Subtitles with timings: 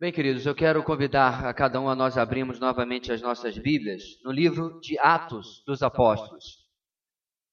[0.00, 4.02] Bem, queridos, eu quero convidar a cada um a nós abrirmos novamente as nossas Bíblias
[4.24, 6.66] no livro de Atos dos Apóstolos.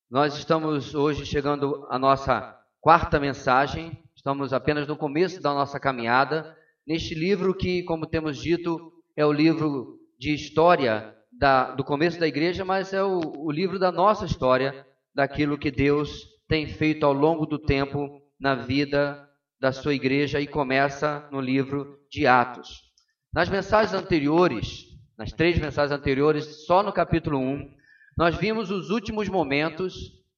[0.10, 6.58] Nós estamos hoje chegando à nossa quarta mensagem, estamos apenas no começo da nossa caminhada,
[6.88, 12.28] neste livro que, como temos dito, é o livro de história da, do começo da
[12.28, 17.14] igreja, mas é o, o livro da nossa história, daquilo que Deus tem feito ao
[17.14, 19.29] longo do tempo na vida
[19.60, 22.90] da sua igreja e começa no livro de Atos.
[23.34, 24.86] Nas mensagens anteriores,
[25.18, 27.70] nas três mensagens anteriores, só no capítulo 1,
[28.18, 29.96] nós vimos os últimos momentos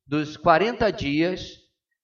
[0.07, 1.62] dos 40 dias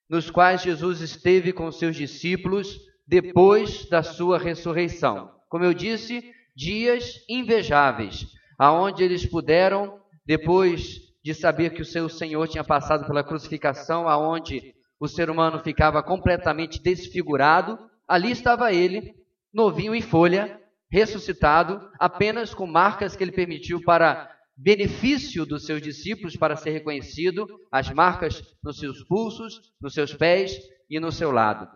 [0.09, 5.31] nos quais Jesus esteve com seus discípulos depois da sua ressurreição.
[5.49, 6.23] Como eu disse,
[6.55, 8.27] dias invejáveis,
[8.58, 14.73] aonde eles puderam, depois de saber que o seu Senhor tinha passado pela crucificação, aonde
[15.00, 19.14] o ser humano ficava completamente desfigurado, ali estava ele,
[19.54, 26.36] novinho em folha, ressuscitado, apenas com marcas que ele permitiu para benefício dos seus discípulos
[26.36, 30.58] para ser reconhecido, as marcas nos seus pulsos, nos seus pés
[30.89, 31.70] e no seu lado.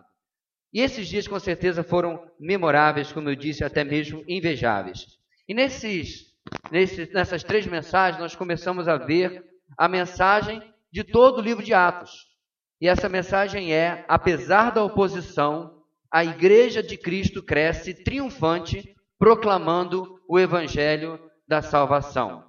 [0.72, 5.18] E esses dias com certeza foram memoráveis, como eu disse, até mesmo invejáveis.
[5.46, 6.32] E nesses,
[6.70, 9.44] nesses, nessas três mensagens nós começamos a ver
[9.76, 12.31] a mensagem de todo o livro de Atos.
[12.82, 20.36] E essa mensagem é: apesar da oposição, a igreja de Cristo cresce triunfante, proclamando o
[20.36, 21.16] evangelho
[21.46, 22.42] da salvação.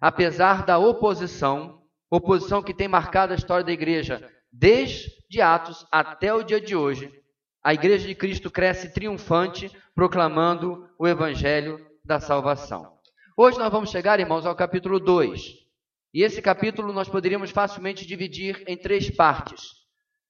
[0.00, 6.44] Apesar da oposição, oposição que tem marcado a história da igreja desde Atos até o
[6.44, 7.12] dia de hoje,
[7.60, 12.96] a igreja de Cristo cresce triunfante, proclamando o evangelho da salvação.
[13.36, 15.68] Hoje nós vamos chegar, irmãos, ao capítulo 2.
[16.14, 19.79] E esse capítulo nós poderíamos facilmente dividir em três partes.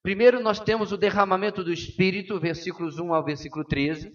[0.03, 4.11] Primeiro, nós temos o derramamento do Espírito, versículos 1 ao versículo 13.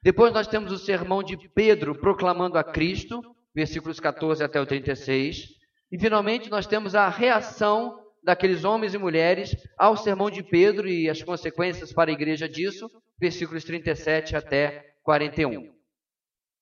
[0.00, 3.20] Depois, nós temos o sermão de Pedro proclamando a Cristo,
[3.52, 5.48] versículos 14 até o 36.
[5.90, 11.10] E, finalmente, nós temos a reação daqueles homens e mulheres ao sermão de Pedro e
[11.10, 15.72] as consequências para a igreja disso, versículos 37 até 41.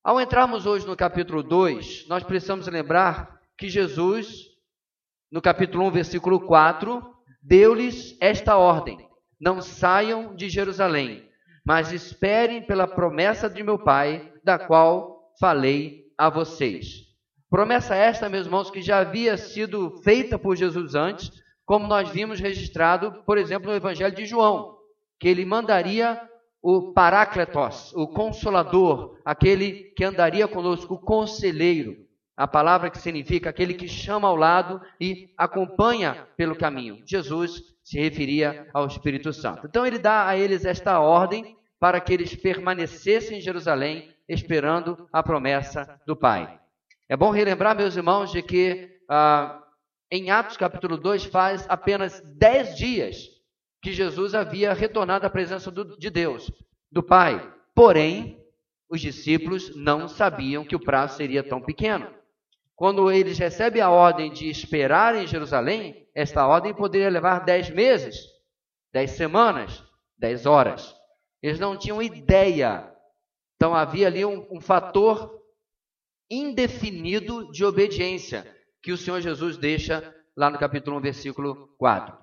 [0.03, 4.51] Ao entrarmos hoje no capítulo 2, nós precisamos lembrar que Jesus,
[5.31, 7.14] no capítulo 1, versículo 4,
[7.45, 8.99] deu-lhes esta ordem:
[9.39, 11.29] Não saiam de Jerusalém,
[11.65, 17.05] mas esperem pela promessa de meu Pai, da qual falei a vocês.
[17.51, 21.31] Promessa esta, meus irmãos, que já havia sido feita por Jesus antes,
[21.65, 24.77] como nós vimos registrado, por exemplo, no Evangelho de João,
[25.21, 26.21] que ele mandaria
[26.61, 32.04] o Parácletos, o Consolador, aquele que andaria conosco, o Conselheiro,
[32.37, 37.03] a palavra que significa aquele que chama ao lado e acompanha pelo caminho.
[37.07, 39.67] Jesus se referia ao Espírito Santo.
[39.67, 45.23] Então ele dá a eles esta ordem para que eles permanecessem em Jerusalém, esperando a
[45.23, 46.59] promessa do Pai.
[47.09, 49.63] É bom relembrar, meus irmãos, de que ah,
[50.11, 53.29] em Atos capítulo 2 faz apenas dez dias
[53.83, 56.51] que Jesus havia retornado à presença do, de Deus,
[56.91, 57.53] do Pai.
[57.75, 58.43] Porém,
[58.89, 62.09] os discípulos não sabiam que o prazo seria tão pequeno.
[62.77, 68.17] Quando eles recebem a ordem de esperar em Jerusalém, esta ordem poderia levar dez meses,
[68.93, 69.83] dez semanas,
[70.19, 70.95] dez horas.
[71.43, 72.91] Eles não tinham ideia.
[73.57, 75.43] Então havia ali um, um fator
[76.31, 78.45] indefinido de obediência
[78.83, 82.17] que o Senhor Jesus deixa lá no capítulo 1, versículo 4.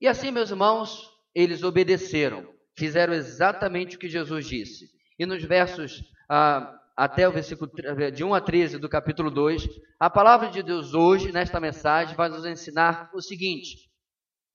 [0.00, 4.90] E assim, meus irmãos, eles obedeceram, fizeram exatamente o que Jesus disse.
[5.18, 7.70] E nos versos ah, até o versículo
[8.12, 9.68] de 1 a 13 do capítulo 2,
[10.00, 13.88] a palavra de Deus hoje, nesta mensagem, vai nos ensinar o seguinte: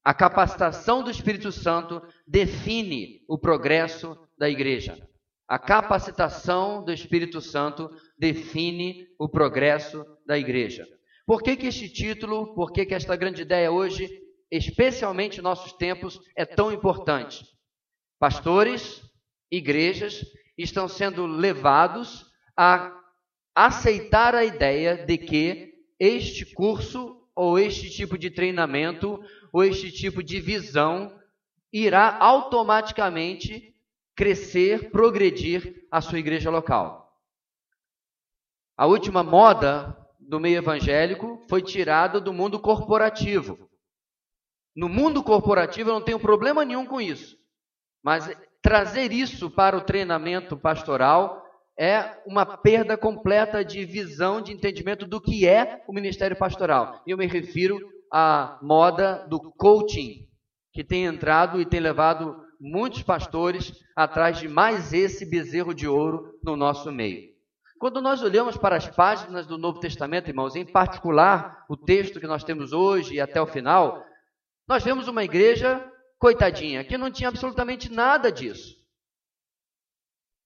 [0.03, 4.97] a capacitação do Espírito Santo define o progresso da igreja.
[5.47, 7.89] A capacitação do Espírito Santo
[8.19, 10.85] define o progresso da igreja.
[11.25, 14.09] Por que, que este título, por que, que esta grande ideia hoje,
[14.51, 17.45] especialmente em nossos tempos, é tão importante?
[18.19, 19.01] Pastores,
[19.49, 20.25] igrejas
[20.57, 22.99] estão sendo levados a
[23.55, 29.19] aceitar a ideia de que este curso ou este tipo de treinamento
[29.51, 31.19] ou este tipo de visão
[31.71, 33.73] irá automaticamente
[34.15, 37.03] crescer, progredir a sua igreja local.
[38.77, 43.69] A última moda do meio evangélico foi tirada do mundo corporativo.
[44.75, 47.37] No mundo corporativo eu não tenho problema nenhum com isso,
[48.03, 51.42] mas trazer isso para o treinamento pastoral
[51.77, 57.01] é uma perda completa de visão, de entendimento do que é o ministério pastoral.
[57.05, 57.79] E eu me refiro
[58.11, 60.27] à moda do coaching,
[60.71, 66.39] que tem entrado e tem levado muitos pastores atrás de mais esse bezerro de ouro
[66.43, 67.33] no nosso meio.
[67.79, 72.27] Quando nós olhamos para as páginas do Novo Testamento, irmãos, em particular o texto que
[72.27, 74.01] nós temos hoje e até o final,
[74.65, 75.85] nós vemos uma igreja
[76.17, 78.82] coitadinha, que não tinha absolutamente nada disso.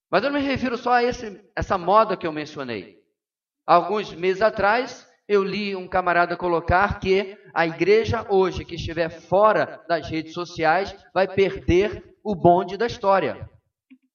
[0.10, 2.98] Mas eu não me refiro só a esse, essa moda que eu mencionei.
[3.66, 9.84] Alguns meses atrás, eu li um camarada colocar que a igreja hoje que estiver fora
[9.88, 13.50] das redes sociais vai perder o bonde da história.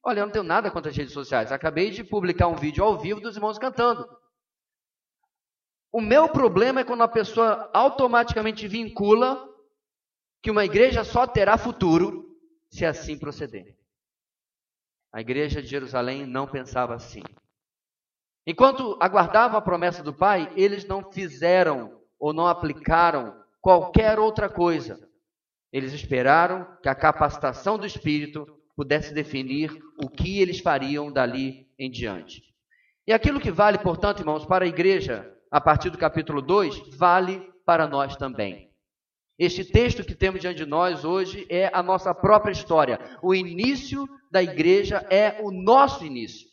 [0.05, 1.53] Olha, eu não tenho nada contra as redes sociais.
[1.53, 4.09] Acabei de publicar um vídeo ao vivo dos irmãos cantando.
[5.93, 9.47] O meu problema é quando a pessoa automaticamente vincula
[10.43, 12.35] que uma igreja só terá futuro
[12.71, 13.77] se assim proceder.
[15.13, 17.23] A igreja de Jerusalém não pensava assim.
[18.47, 24.99] Enquanto aguardavam a promessa do Pai, eles não fizeram ou não aplicaram qualquer outra coisa.
[25.73, 29.71] Eles esperaram que a capacitação do Espírito pudesse definir
[30.03, 32.43] o que eles fariam dali em diante.
[33.07, 37.53] E aquilo que vale, portanto, irmãos, para a igreja, a partir do capítulo 2, vale
[37.65, 38.71] para nós também.
[39.39, 42.99] Este texto que temos diante de nós hoje é a nossa própria história.
[43.23, 46.49] O início da igreja é o nosso início.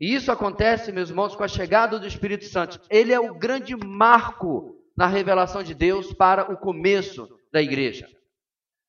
[0.00, 2.80] E isso acontece, meus irmãos, com a chegada do Espírito Santo.
[2.88, 8.06] Ele é o grande marco na revelação de Deus para o começo da igreja.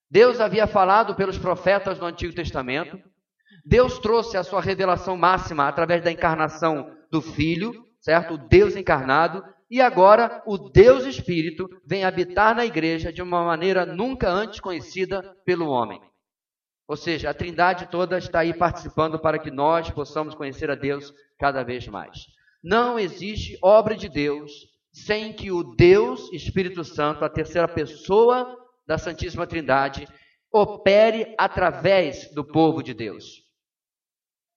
[0.10, 3.00] Deus havia falado pelos profetas do Antigo Testamento.
[3.66, 8.36] Deus trouxe a sua revelação máxima através da encarnação do Filho, certo?
[8.36, 9.44] O Deus encarnado.
[9.68, 15.24] E agora o Deus Espírito vem habitar na igreja de uma maneira nunca antes conhecida
[15.44, 16.00] pelo homem.
[16.88, 21.14] Ou seja, a Trindade toda está aí participando para que nós possamos conhecer a Deus
[21.40, 22.28] cada vez mais.
[22.64, 24.52] Não existe obra de Deus
[24.92, 28.56] sem que o Deus Espírito Santo, a terceira pessoa
[28.88, 30.08] da Santíssima Trindade,
[30.52, 33.44] opere através do povo de Deus.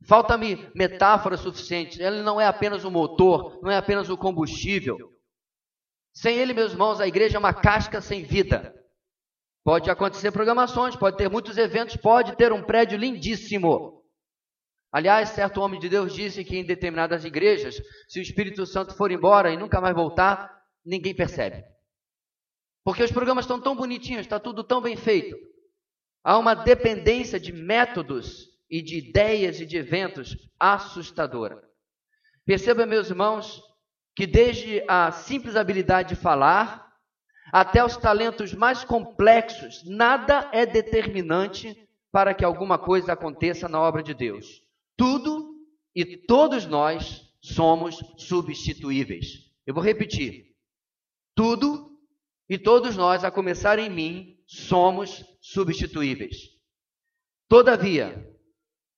[0.07, 2.01] Falta-me metáfora suficiente.
[2.01, 4.97] Ele não é apenas o motor, não é apenas o combustível.
[6.15, 8.75] Sem ele, meus irmãos, a igreja é uma casca sem vida.
[9.69, 14.03] Pode acontecer programações, pode ter muitos eventos, pode ter um prédio lindíssimo.
[14.91, 17.77] Aliás, certo homem de Deus disse que em determinadas igrejas,
[18.09, 20.51] se o Espírito Santo for embora e nunca mais voltar,
[20.83, 21.63] ninguém percebe.
[22.83, 25.37] Porque os programas estão tão bonitinhos, está tudo tão bem feito.
[26.25, 31.63] Há uma dependência de métodos e de ideias e de eventos assustadora.
[32.47, 33.61] Perceba, meus irmãos,
[34.17, 36.88] que desde a simples habilidade de falar
[37.53, 44.03] até os talentos mais complexos, nada é determinante para que alguma coisa aconteça na obra
[44.03, 44.63] de Deus.
[44.97, 45.55] Tudo
[45.95, 49.51] e todos nós somos substituíveis.
[49.67, 50.55] Eu vou repetir.
[51.35, 51.97] Tudo
[52.49, 56.37] e todos nós, a começar em mim, somos substituíveis.
[57.49, 58.27] Todavia,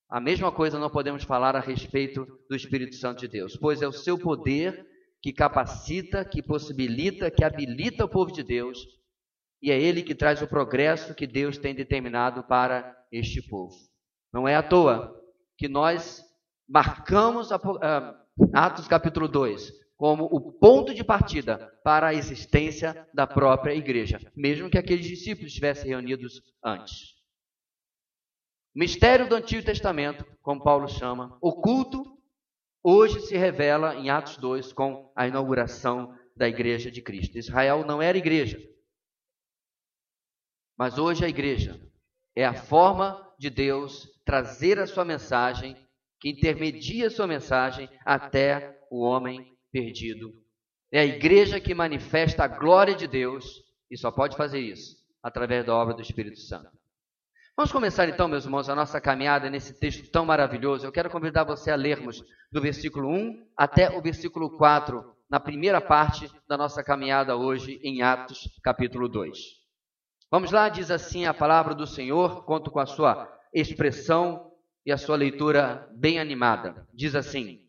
[0.09, 3.89] a mesma coisa não podemos falar a respeito do Espírito Santo de Deus, pois é
[3.89, 4.87] o seu poder
[5.23, 8.79] que capacita, que possibilita, que habilita o povo de Deus,
[9.63, 13.77] e é ele que traz o progresso que Deus tem determinado para este povo.
[14.33, 15.15] Não é à toa
[15.59, 16.23] que nós
[16.69, 18.21] marcamos a, uh,
[18.55, 24.71] Atos capítulo 2 como o ponto de partida para a existência da própria igreja, mesmo
[24.71, 27.21] que aqueles discípulos estivessem reunidos antes.
[28.75, 32.19] Mistério do Antigo Testamento, como Paulo chama, oculto
[32.83, 37.39] hoje se revela em Atos 2 com a inauguração da igreja de Cristo.
[37.39, 38.59] Israel não era igreja,
[40.79, 41.79] mas hoje a igreja
[42.35, 45.77] é a forma de Deus trazer a sua mensagem,
[46.19, 50.33] que intermedia a sua mensagem até o homem perdido.
[50.93, 55.67] É a igreja que manifesta a glória de Deus e só pode fazer isso através
[55.67, 56.80] da obra do Espírito Santo.
[57.61, 60.87] Vamos começar então, meus irmãos, a nossa caminhada nesse texto tão maravilhoso.
[60.87, 65.79] Eu quero convidar você a lermos do versículo 1 até o versículo 4, na primeira
[65.79, 69.39] parte da nossa caminhada hoje em Atos, capítulo 2.
[70.31, 74.51] Vamos lá, diz assim a palavra do Senhor, conto com a sua expressão
[74.87, 76.89] e a sua leitura bem animada.
[76.95, 77.61] Diz assim: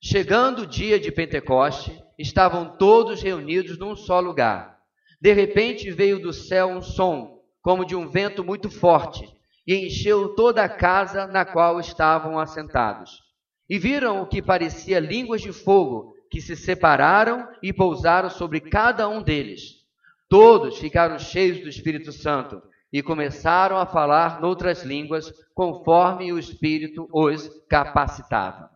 [0.00, 4.78] Chegando o dia de Pentecoste, estavam todos reunidos num só lugar.
[5.20, 7.33] De repente veio do céu um som
[7.64, 9.26] como de um vento muito forte,
[9.66, 13.22] e encheu toda a casa na qual estavam assentados.
[13.68, 19.08] E viram o que parecia línguas de fogo, que se separaram e pousaram sobre cada
[19.08, 19.82] um deles.
[20.28, 22.60] Todos ficaram cheios do Espírito Santo
[22.92, 28.68] e começaram a falar noutras línguas, conforme o Espírito os capacitava.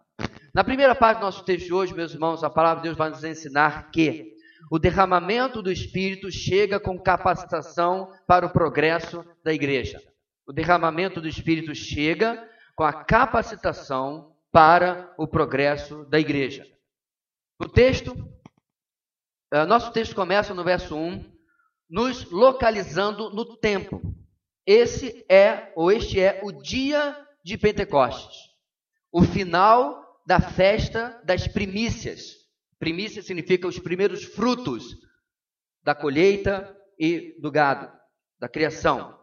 [0.55, 3.11] Na primeira parte do nosso texto de hoje, meus irmãos, a palavra de Deus vai
[3.11, 4.38] nos ensinar que
[4.71, 10.03] o derramamento do Espírito chega com capacitação para o progresso da igreja.
[10.47, 16.67] O derramamento do Espírito chega com a capacitação para o progresso da igreja.
[17.61, 18.13] O texto,
[19.53, 21.25] uh, nosso texto começa no verso 1,
[21.89, 24.01] nos localizando no tempo.
[24.67, 28.37] Esse é, ou este é, o dia de Pentecostes,
[29.11, 32.38] o final da festa das primícias.
[32.79, 34.97] Primícia significa os primeiros frutos
[35.83, 37.91] da colheita e do gado,
[38.39, 39.19] da criação.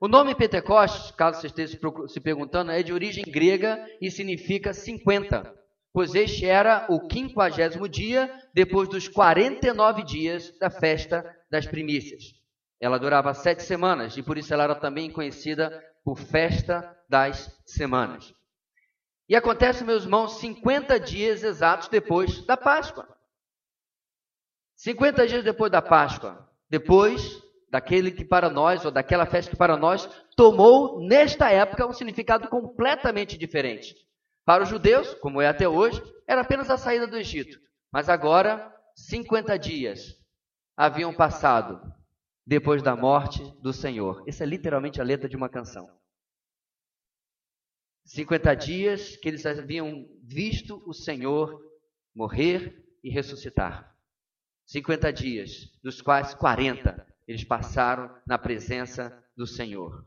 [0.00, 5.56] O nome Pentecostes, caso você esteja se perguntando, é de origem grega e significa 50
[5.96, 12.22] pois este era o quinquagésimo dia depois dos 49 dias da festa das primícias.
[12.78, 18.30] Ela durava sete semanas e por isso ela era também conhecida por festa das semanas.
[19.28, 23.08] E acontece, meus irmãos, 50 dias exatos depois da Páscoa.
[24.76, 29.76] 50 dias depois da Páscoa, depois daquele que para nós, ou daquela festa que para
[29.76, 30.06] nós,
[30.36, 33.94] tomou nesta época um significado completamente diferente.
[34.44, 37.58] Para os judeus, como é até hoje, era apenas a saída do Egito.
[37.92, 40.16] Mas agora, 50 dias
[40.76, 41.80] haviam passado
[42.46, 44.22] depois da morte do Senhor.
[44.26, 45.90] Isso é literalmente a letra de uma canção.
[48.06, 51.60] 50 dias que eles haviam visto o Senhor
[52.14, 53.94] morrer e ressuscitar.
[54.64, 60.04] 50 dias, dos quais 40 eles passaram na presença do Senhor.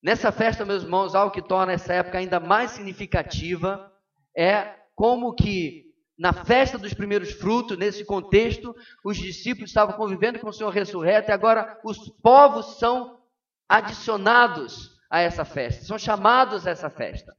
[0.00, 3.92] Nessa festa, meus irmãos, algo que torna essa época ainda mais significativa
[4.36, 10.48] é como que na festa dos primeiros frutos, nesse contexto, os discípulos estavam convivendo com
[10.48, 13.20] o Senhor ressurreto e agora os povos são
[13.68, 17.34] adicionados a essa festa, são chamados a essa festa.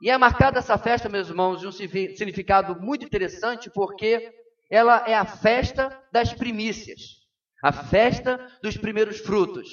[0.00, 4.32] E é marcada essa festa, meus irmãos, de um significado muito interessante, porque
[4.70, 7.00] ela é a festa das primícias,
[7.62, 9.68] a festa dos primeiros frutos.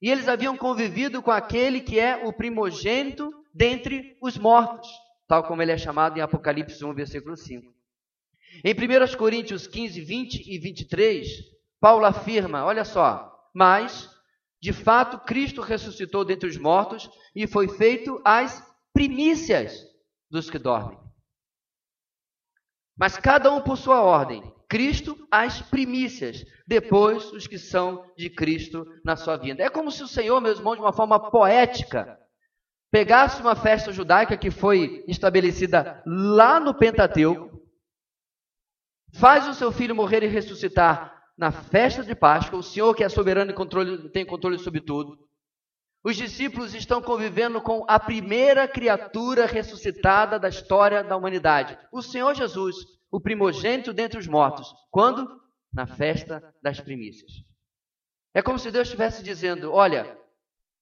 [0.00, 4.88] E eles haviam convivido com aquele que é o primogênito dentre os mortos,
[5.26, 7.74] tal como ele é chamado em Apocalipse 1, versículo 5.
[8.64, 11.28] Em 1 Coríntios 15, 20 e 23,
[11.80, 14.08] Paulo afirma: olha só, mas,
[14.60, 18.62] de fato, Cristo ressuscitou dentre os mortos e foi feito as
[18.92, 19.72] primícias
[20.30, 20.98] dos que dormem.
[22.98, 24.42] Mas cada um por sua ordem.
[24.68, 29.62] Cristo as primícias, depois os que são de Cristo na sua vida.
[29.62, 32.18] É como se o Senhor, meus irmãos, de uma forma poética,
[32.90, 37.62] pegasse uma festa judaica que foi estabelecida lá no Pentateuco,
[39.14, 43.08] faz o seu filho morrer e ressuscitar na festa de Páscoa, o Senhor que é
[43.08, 45.16] soberano e controle, tem controle sobre tudo.
[46.02, 52.34] Os discípulos estão convivendo com a primeira criatura ressuscitada da história da humanidade, o Senhor
[52.34, 52.74] Jesus,
[53.10, 54.68] o primogênito dentre os mortos.
[54.90, 55.28] Quando?
[55.72, 57.30] Na festa das primícias.
[58.34, 60.18] É como se Deus estivesse dizendo: Olha,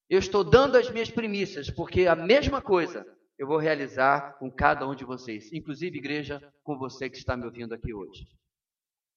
[0.09, 3.05] eu estou dando as minhas primícias, porque a mesma coisa
[3.39, 7.45] eu vou realizar com cada um de vocês, inclusive, igreja, com você que está me
[7.45, 8.27] ouvindo aqui hoje.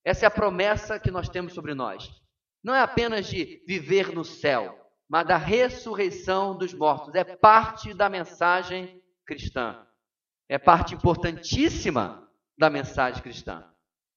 [0.09, 2.09] Essa é a promessa que nós temos sobre nós.
[2.63, 4.75] Não é apenas de viver no céu,
[5.07, 7.13] mas da ressurreição dos mortos.
[7.13, 9.85] É parte da mensagem cristã.
[10.49, 13.63] É parte importantíssima da mensagem cristã,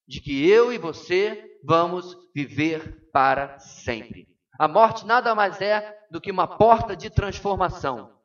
[0.09, 4.27] de que eu e você vamos viver para sempre.
[4.59, 8.19] A morte nada mais é do que uma porta de transformação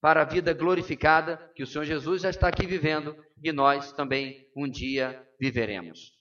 [0.00, 4.50] para a vida glorificada que o Senhor Jesus já está aqui vivendo e nós também
[4.56, 6.13] um dia viveremos.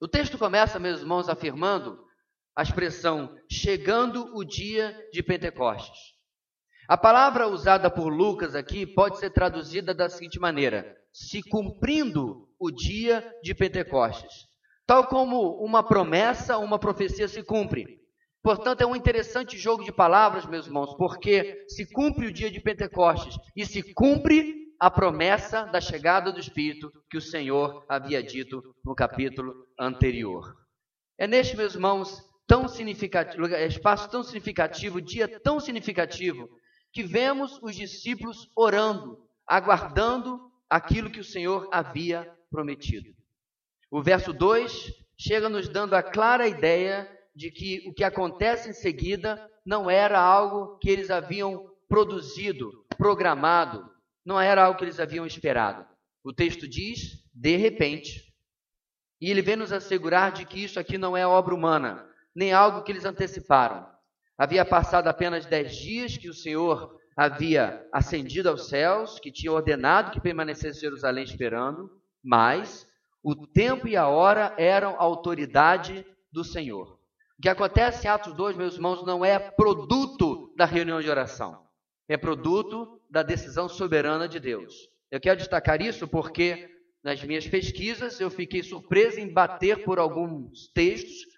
[0.00, 1.98] O texto começa, meus irmãos, afirmando
[2.56, 6.14] a expressão chegando o dia de Pentecostes.
[6.88, 12.70] A palavra usada por Lucas aqui pode ser traduzida da seguinte maneira: se cumprindo o
[12.70, 14.46] dia de Pentecostes.
[14.86, 18.00] Tal como uma promessa, uma profecia se cumpre.
[18.42, 22.60] Portanto, é um interessante jogo de palavras, meus irmãos, porque se cumpre o dia de
[22.60, 28.62] Pentecostes e se cumpre a promessa da chegada do Espírito que o Senhor havia dito
[28.84, 30.54] no capítulo anterior.
[31.18, 36.48] É neste, meus irmãos, tão significativo, espaço tão significativo, dia tão significativo,
[36.92, 43.10] que vemos os discípulos orando, aguardando aquilo que o Senhor havia prometido.
[43.90, 48.72] O verso 2 chega nos dando a clara ideia de que o que acontece em
[48.72, 53.88] seguida não era algo que eles haviam produzido, programado,
[54.24, 55.86] não era algo que eles haviam esperado.
[56.22, 58.23] O texto diz, de repente.
[59.20, 62.82] E ele vem nos assegurar de que isso aqui não é obra humana, nem algo
[62.82, 63.86] que eles anteciparam.
[64.36, 70.10] Havia passado apenas dez dias que o Senhor havia ascendido aos céus, que tinha ordenado
[70.10, 71.90] que permanecesse em Jerusalém esperando,
[72.22, 72.86] mas
[73.22, 76.98] o tempo e a hora eram a autoridade do Senhor.
[77.38, 81.64] O que acontece em Atos 2, meus irmãos, não é produto da reunião de oração.
[82.08, 84.74] É produto da decisão soberana de Deus.
[85.10, 86.68] Eu quero destacar isso porque
[87.04, 91.34] nas minhas pesquisas eu fiquei surpreso em bater por alguns textos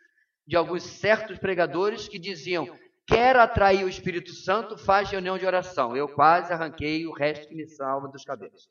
[0.47, 5.97] de alguns certos pregadores que diziam: quer atrair o Espírito Santo, faz reunião de oração.
[5.97, 8.69] Eu quase arranquei o resto que me salva dos cabelos.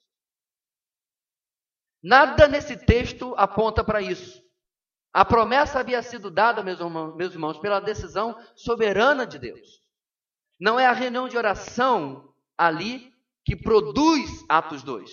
[2.01, 4.41] Nada nesse texto aponta para isso.
[5.11, 9.81] A promessa havia sido dada, meus irmãos, meus irmãos, pela decisão soberana de Deus.
[10.59, 15.09] Não é a reunião de oração ali que produz Atos 2,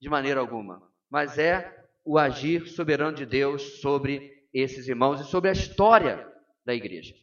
[0.00, 5.50] de maneira alguma, mas é o agir soberano de Deus sobre esses irmãos e sobre
[5.50, 6.26] a história
[6.64, 7.14] da igreja.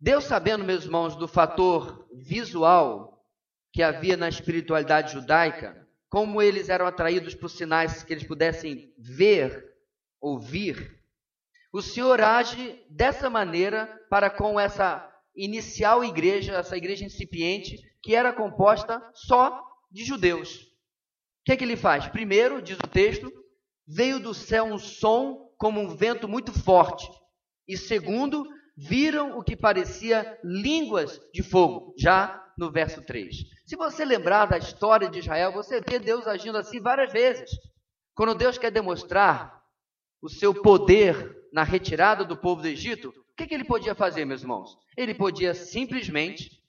[0.00, 3.24] Deus, sabendo, meus irmãos, do fator visual
[3.72, 9.72] que havia na espiritualidade judaica, como eles eram atraídos por sinais que eles pudessem ver
[10.20, 11.00] ouvir,
[11.72, 18.32] o Senhor age dessa maneira para com essa inicial igreja, essa igreja incipiente, que era
[18.32, 20.71] composta só de judeus.
[21.42, 22.06] O que que ele faz?
[22.06, 23.30] Primeiro, diz o texto,
[23.86, 27.04] veio do céu um som como um vento muito forte.
[27.66, 33.36] E segundo, viram o que parecia línguas de fogo, já no verso 3.
[33.66, 37.50] Se você lembrar da história de Israel, você vê Deus agindo assim várias vezes.
[38.14, 39.62] Quando Deus quer demonstrar
[40.20, 44.24] o seu poder na retirada do povo do Egito, o que, que ele podia fazer,
[44.24, 44.76] meus irmãos?
[44.96, 46.62] Ele podia simplesmente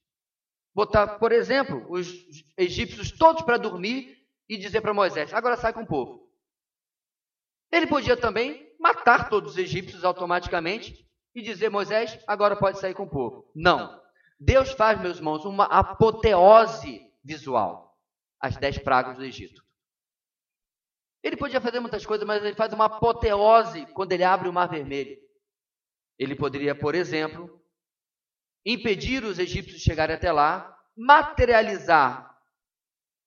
[0.74, 2.12] botar, por exemplo, os
[2.58, 4.23] egípcios todos para dormir
[4.54, 6.32] e dizer para Moisés: agora sai com o povo.
[7.72, 13.04] Ele podia também matar todos os egípcios automaticamente e dizer: Moisés, agora pode sair com
[13.04, 13.50] o povo.
[13.56, 14.02] Não.
[14.40, 17.84] Deus faz, meus irmãos, uma apoteose visual
[18.44, 19.64] as dez pragas do Egito.
[21.24, 24.68] Ele podia fazer muitas coisas, mas ele faz uma apoteose quando ele abre o Mar
[24.68, 25.18] Vermelho.
[26.20, 27.64] Ele poderia, por exemplo,
[28.66, 32.33] impedir os egípcios de chegarem até lá, materializar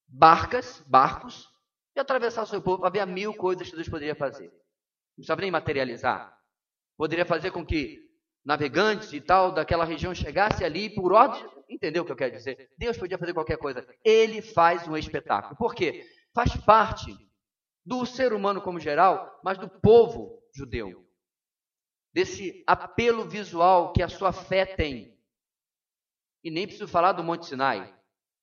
[0.09, 1.49] barcas, barcos,
[1.95, 2.85] e atravessar o seu povo.
[2.85, 4.49] Havia mil coisas que Deus poderia fazer.
[4.49, 6.37] Não precisava nem materializar.
[6.97, 8.07] Poderia fazer com que
[8.45, 11.45] navegantes e tal daquela região chegassem ali por ordem.
[11.69, 12.71] Entendeu o que eu quero dizer?
[12.79, 13.87] Deus podia fazer qualquer coisa.
[14.05, 15.57] Ele faz um espetáculo.
[15.57, 16.07] Por quê?
[16.35, 17.17] Faz parte
[17.85, 21.05] do ser humano como geral, mas do povo judeu.
[22.13, 25.17] Desse apelo visual que a sua fé tem.
[26.45, 27.93] E nem preciso falar do Monte Sinai,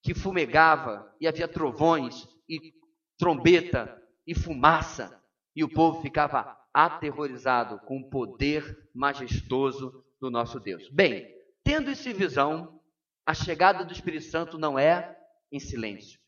[0.03, 2.73] que fumegava e havia trovões e
[3.17, 5.19] trombeta e fumaça,
[5.55, 10.89] e o povo ficava aterrorizado com o poder majestoso do nosso Deus.
[10.89, 11.25] Bem,
[11.63, 12.81] tendo isso em visão,
[13.25, 15.17] a chegada do Espírito Santo não é
[15.51, 16.19] em silêncio.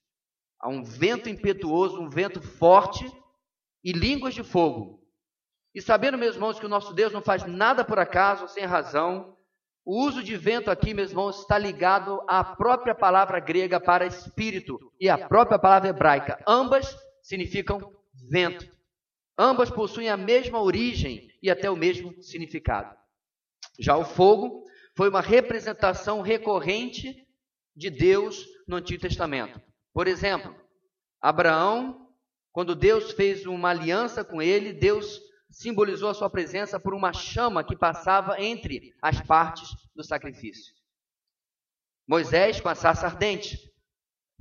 [0.60, 3.06] Há um vento impetuoso, um vento forte
[3.84, 5.04] e línguas de fogo.
[5.74, 9.36] E sabendo, meus irmãos, que o nosso Deus não faz nada por acaso, sem razão,
[9.86, 14.80] o uso de vento aqui, meus irmãos, está ligado à própria palavra grega para espírito
[15.00, 16.44] e à própria palavra hebraica.
[16.48, 17.94] Ambas significam
[18.28, 18.68] vento.
[19.38, 22.98] Ambas possuem a mesma origem e até o mesmo significado.
[23.80, 24.64] Já o fogo
[24.96, 27.28] foi uma representação recorrente
[27.76, 29.62] de Deus no Antigo Testamento.
[29.94, 30.56] Por exemplo,
[31.22, 32.10] Abraão,
[32.52, 35.20] quando Deus fez uma aliança com ele, Deus
[35.56, 40.76] simbolizou a sua presença por uma chama que passava entre as partes do sacrifício.
[42.06, 43.58] Moisés com a sarça ardente.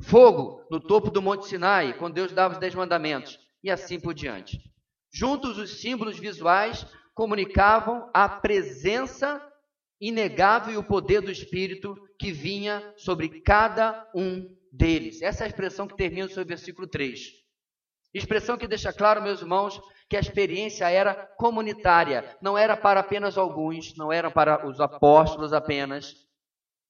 [0.02, 4.12] Fogo no topo do Monte Sinai, quando Deus dava os dez mandamentos, e assim por
[4.12, 4.60] diante.
[5.12, 9.40] Juntos, os símbolos visuais comunicavam a presença
[10.00, 15.22] inegável e o poder do Espírito que vinha sobre cada um deles.
[15.22, 17.20] Essa é a expressão que termina o seu versículo 3.
[18.12, 23.38] Expressão que deixa claro, meus irmãos, que a experiência era comunitária, não era para apenas
[23.38, 26.14] alguns, não era para os apóstolos apenas,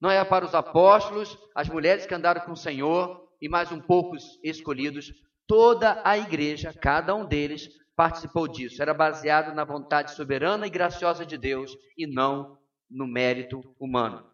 [0.00, 3.80] não era para os apóstolos, as mulheres que andaram com o Senhor e mais um
[3.80, 5.12] poucos escolhidos.
[5.46, 8.82] Toda a igreja, cada um deles, participou disso.
[8.82, 12.58] Era baseado na vontade soberana e graciosa de Deus e não
[12.90, 14.30] no mérito humano.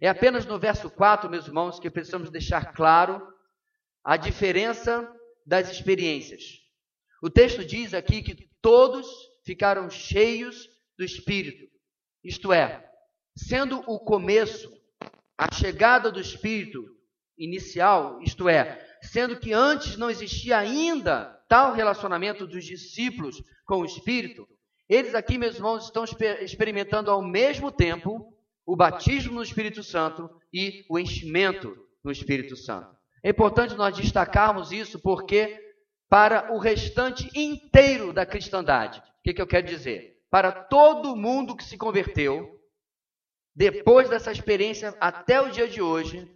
[0.00, 3.26] É apenas no verso 4, meus irmãos, que precisamos deixar claro
[4.04, 5.10] a diferença
[5.44, 6.65] das experiências.
[7.22, 9.06] O texto diz aqui que todos
[9.44, 11.66] ficaram cheios do Espírito,
[12.22, 12.84] isto é,
[13.36, 14.72] sendo o começo,
[15.38, 16.84] a chegada do Espírito
[17.38, 23.84] inicial, isto é, sendo que antes não existia ainda tal relacionamento dos discípulos com o
[23.84, 24.48] Espírito,
[24.88, 26.04] eles aqui, meus irmãos, estão
[26.40, 28.32] experimentando ao mesmo tempo
[28.64, 32.96] o batismo no Espírito Santo e o enchimento no Espírito Santo.
[33.22, 35.65] É importante nós destacarmos isso porque,
[36.08, 40.16] para o restante inteiro da cristandade, o que, que eu quero dizer?
[40.30, 42.60] para todo mundo que se converteu,
[43.54, 46.30] depois dessa experiência até o dia de hoje,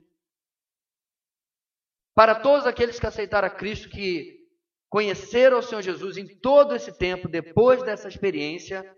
[2.14, 4.48] para todos aqueles que aceitaram a Cristo, que
[4.88, 8.90] conheceram o Senhor Jesus em todo esse tempo, depois dessa experiência,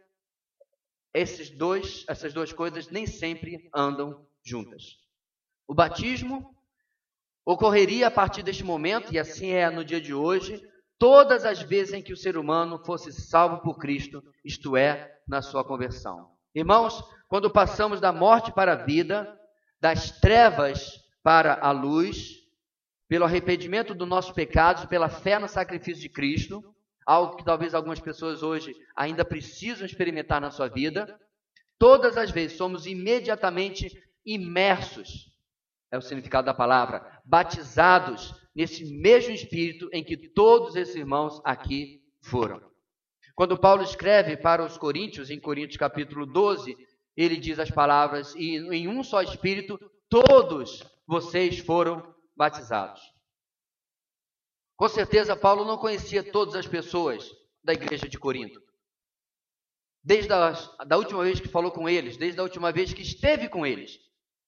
[1.13, 4.99] esses dois, essas duas coisas nem sempre andam juntas.
[5.67, 6.52] O batismo
[7.45, 10.63] ocorreria a partir deste momento, e assim é no dia de hoje,
[10.99, 15.43] todas as vezes em que o ser humano fosse salvo por Cristo, isto é, na
[15.43, 16.31] sua conversão.
[16.55, 19.37] Irmãos, quando passamos da morte para a vida,
[19.81, 22.43] das trevas para a luz,
[23.09, 26.63] pelo arrependimento dos nossos pecados, pela fé no sacrifício de Cristo,
[27.05, 31.19] algo que talvez algumas pessoas hoje ainda precisam experimentar na sua vida,
[31.79, 33.91] todas as vezes somos imediatamente
[34.25, 35.32] imersos,
[35.93, 42.03] é o significado da palavra, batizados nesse mesmo espírito em que todos esses irmãos aqui
[42.23, 42.61] foram.
[43.35, 46.75] Quando Paulo escreve para os Coríntios, em Coríntios capítulo 12,
[47.15, 49.79] ele diz as palavras: E em um só espírito
[50.09, 53.01] todos vocês foram batizados.
[54.77, 57.31] Com certeza, Paulo não conhecia todas as pessoas
[57.63, 58.61] da igreja de Corinto.
[60.03, 60.51] Desde a
[60.85, 63.99] da última vez que falou com eles, desde a última vez que esteve com eles.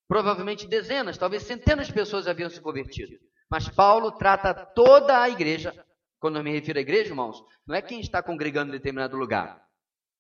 [0.07, 3.19] Provavelmente dezenas, talvez centenas de pessoas haviam se convertido.
[3.51, 5.73] Mas Paulo trata toda a igreja.
[6.19, 9.63] Quando eu me refiro à igreja, irmãos, não é quem está congregando em determinado lugar.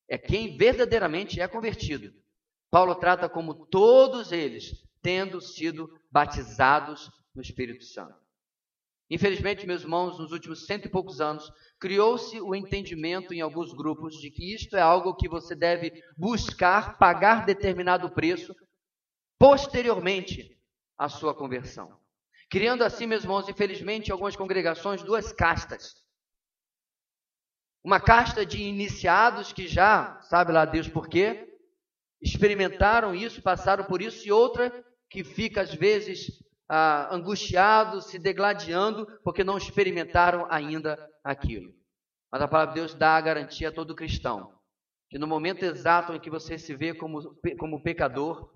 [0.09, 2.12] É quem verdadeiramente é convertido.
[2.70, 8.25] Paulo trata como todos eles tendo sido batizados no Espírito Santo.
[9.11, 14.14] Infelizmente, meus irmãos, nos últimos cento e poucos anos, criou-se o entendimento em alguns grupos
[14.14, 18.55] de que isto é algo que você deve buscar, pagar determinado preço
[19.38, 20.59] posteriormente
[20.97, 21.99] à sua conversão.
[22.51, 25.94] Criando assim, meus irmãos, infelizmente, algumas congregações, duas castas.
[27.83, 31.59] Uma casta de iniciados que já, sabe lá Deus por quê,
[32.20, 34.73] experimentaram isso, passaram por isso, e outra
[35.11, 41.75] que fica às vezes ah, angustiados, se degladiando, porque não experimentaram ainda aquilo.
[42.31, 44.55] Mas a palavra de Deus dá a garantia a todo cristão
[45.14, 48.53] que no momento exato em que você se vê como, como pecador,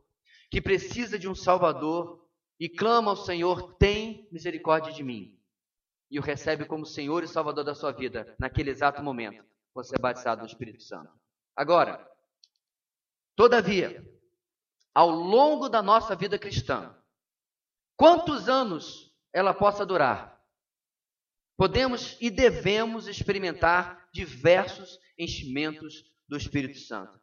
[0.50, 2.26] que precisa de um Salvador
[2.58, 5.38] e clama ao Senhor, tem misericórdia de mim,
[6.10, 9.98] e o recebe como Senhor e Salvador da sua vida, naquele exato momento, você é
[9.98, 11.12] batizado no Espírito Santo.
[11.54, 12.08] Agora,
[13.36, 14.04] todavia,
[14.94, 16.96] ao longo da nossa vida cristã,
[17.96, 20.42] quantos anos ela possa durar,
[21.56, 27.20] podemos e devemos experimentar diversos enchimentos do Espírito Santo.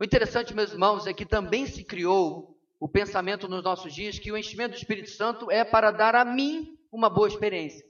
[0.00, 4.32] O interessante, meus irmãos, é que também se criou o pensamento nos nossos dias que
[4.32, 7.86] o enchimento do Espírito Santo é para dar a mim uma boa experiência.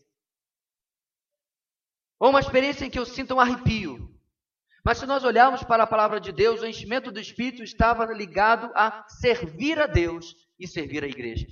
[2.19, 4.13] Ou uma experiência em que eu sinta um arrepio.
[4.85, 8.73] Mas se nós olharmos para a palavra de Deus, o enchimento do Espírito estava ligado
[8.75, 11.47] a servir a Deus e servir a igreja.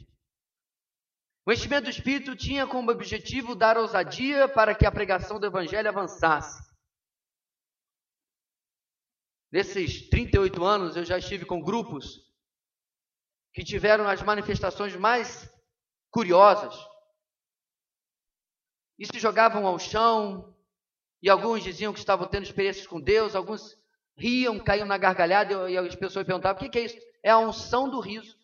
[1.46, 5.88] O enchimento do Espírito tinha como objetivo dar ousadia para que a pregação do Evangelho
[5.88, 6.67] avançasse.
[9.50, 12.28] Nesses 38 anos, eu já estive com grupos
[13.52, 15.50] que tiveram as manifestações mais
[16.11, 16.74] curiosas.
[18.98, 20.54] E se jogavam ao chão,
[21.22, 23.76] e alguns diziam que estavam tendo experiências com Deus, alguns
[24.16, 26.98] riam, caíam na gargalhada, e as pessoas perguntavam: o que é isso?
[27.22, 28.38] É a unção do riso.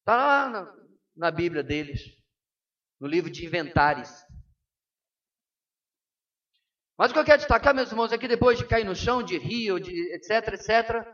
[0.00, 0.76] Está lá na,
[1.14, 2.16] na Bíblia deles,
[2.98, 4.25] no livro de Inventares.
[6.98, 9.22] Mas o que eu quero destacar, meus irmãos, é que depois de cair no chão,
[9.22, 11.06] de rir, de etc, etc,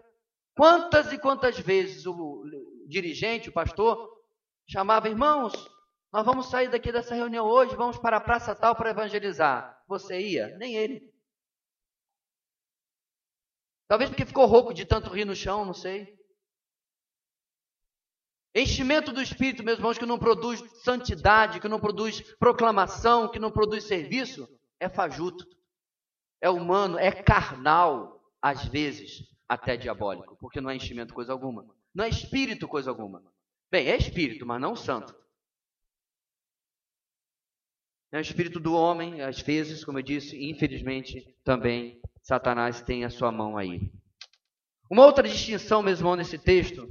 [0.54, 2.44] quantas e quantas vezes o
[2.86, 4.08] dirigente, o pastor,
[4.66, 5.52] chamava, irmãos,
[6.12, 9.82] nós vamos sair daqui dessa reunião hoje, vamos para a praça tal para evangelizar.
[9.88, 10.56] Você ia?
[10.58, 11.12] Nem ele.
[13.88, 16.16] Talvez porque ficou rouco de tanto rir no chão, não sei.
[18.54, 23.50] Enchimento do Espírito, meus irmãos, que não produz santidade, que não produz proclamação, que não
[23.50, 24.46] produz serviço,
[24.78, 25.46] é fajuto,
[26.42, 32.04] é humano, é carnal, às vezes até diabólico, porque não é enchimento coisa alguma, não
[32.04, 33.22] é espírito coisa alguma.
[33.70, 35.14] Bem, é espírito, mas não santo.
[38.10, 43.10] É o espírito do homem, às vezes, como eu disse, infelizmente, também Satanás tem a
[43.10, 43.90] sua mão aí.
[44.90, 46.86] Uma outra distinção, meu irmão, nesse texto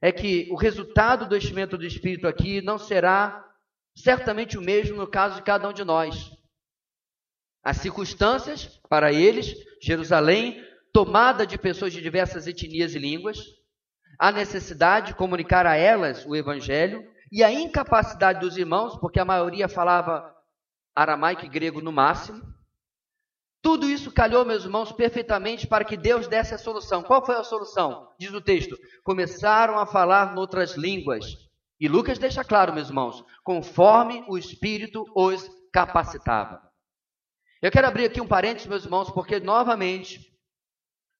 [0.00, 3.48] é que o resultado do enchimento do Espírito aqui não será
[3.94, 6.33] certamente o mesmo no caso de cada um de nós.
[7.64, 13.38] As circunstâncias, para eles, Jerusalém, tomada de pessoas de diversas etnias e línguas,
[14.18, 19.24] a necessidade de comunicar a elas o Evangelho e a incapacidade dos irmãos, porque a
[19.24, 20.32] maioria falava
[20.94, 22.42] aramaico e grego no máximo,
[23.64, 27.02] Tudo isso calhou, meus irmãos, perfeitamente para que Deus desse a solução.
[27.02, 28.10] Qual foi a solução?
[28.18, 31.24] Diz o texto: começaram a falar noutras línguas.
[31.80, 36.60] E Lucas deixa claro, meus irmãos, conforme o Espírito os capacitava.
[37.64, 40.30] Eu quero abrir aqui um parênteses, meus irmãos, porque novamente,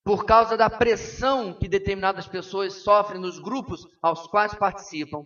[0.04, 5.24] por causa da pressão que determinadas pessoas sofrem nos grupos aos quais participam,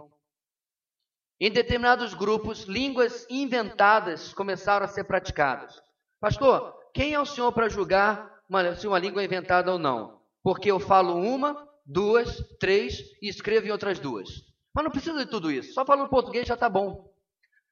[1.40, 5.82] em determinados grupos, línguas inventadas começaram a ser praticadas.
[6.20, 10.20] Pastor, quem é o senhor para julgar uma, se uma língua é inventada ou não?
[10.40, 14.44] Porque eu falo uma, duas, três e escrevo em outras duas.
[14.72, 15.72] Mas não precisa de tudo isso.
[15.72, 17.07] Só falando português já está bom.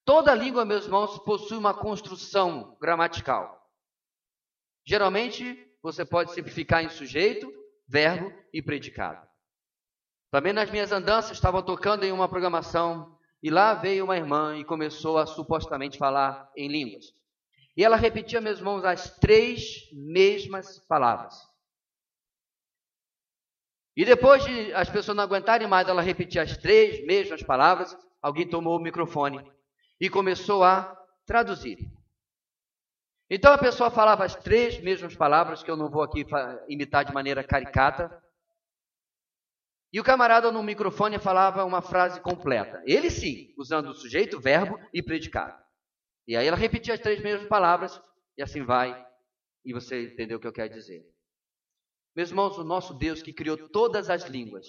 [0.07, 3.61] Toda língua, meus irmãos, possui uma construção gramatical.
[4.85, 7.53] Geralmente, você pode simplificar em sujeito,
[7.89, 9.27] verbo e predicado.
[10.31, 14.65] Também nas minhas andanças, estava tocando em uma programação e lá veio uma irmã e
[14.65, 17.13] começou a supostamente falar em línguas.
[17.77, 21.35] E ela repetia, meus irmãos, as três mesmas palavras.
[23.97, 28.49] E depois de as pessoas não aguentarem mais ela repetir as três mesmas palavras, alguém
[28.49, 29.56] tomou o microfone
[30.01, 31.79] e começou a traduzir.
[33.29, 36.25] Então a pessoa falava as três mesmas palavras, que eu não vou aqui
[36.69, 38.23] imitar de maneira caricata.
[39.93, 42.83] E o camarada no microfone falava uma frase completa.
[42.87, 45.61] Ele sim, usando o sujeito, verbo e predicado.
[46.27, 48.01] E aí ela repetia as três mesmas palavras,
[48.37, 49.07] e assim vai,
[49.65, 51.05] e você entendeu o que eu quero dizer.
[52.15, 54.67] Meus irmãos, o nosso Deus que criou todas as línguas,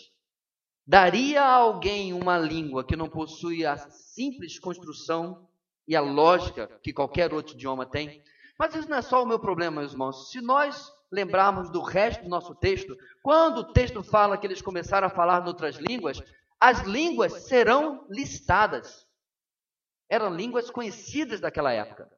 [0.88, 5.46] daria a alguém uma língua que não possui a simples construção
[5.86, 8.24] e a lógica que qualquer outro idioma tem?
[8.58, 10.32] Mas isso não é só o meu problema, meus irmãos.
[10.32, 15.08] Se nós lembrarmos do resto do nosso texto, quando o texto fala que eles começaram
[15.08, 16.22] a falar em outras línguas,
[16.60, 19.06] as línguas serão listadas.
[20.10, 22.10] Eram línguas conhecidas daquela época.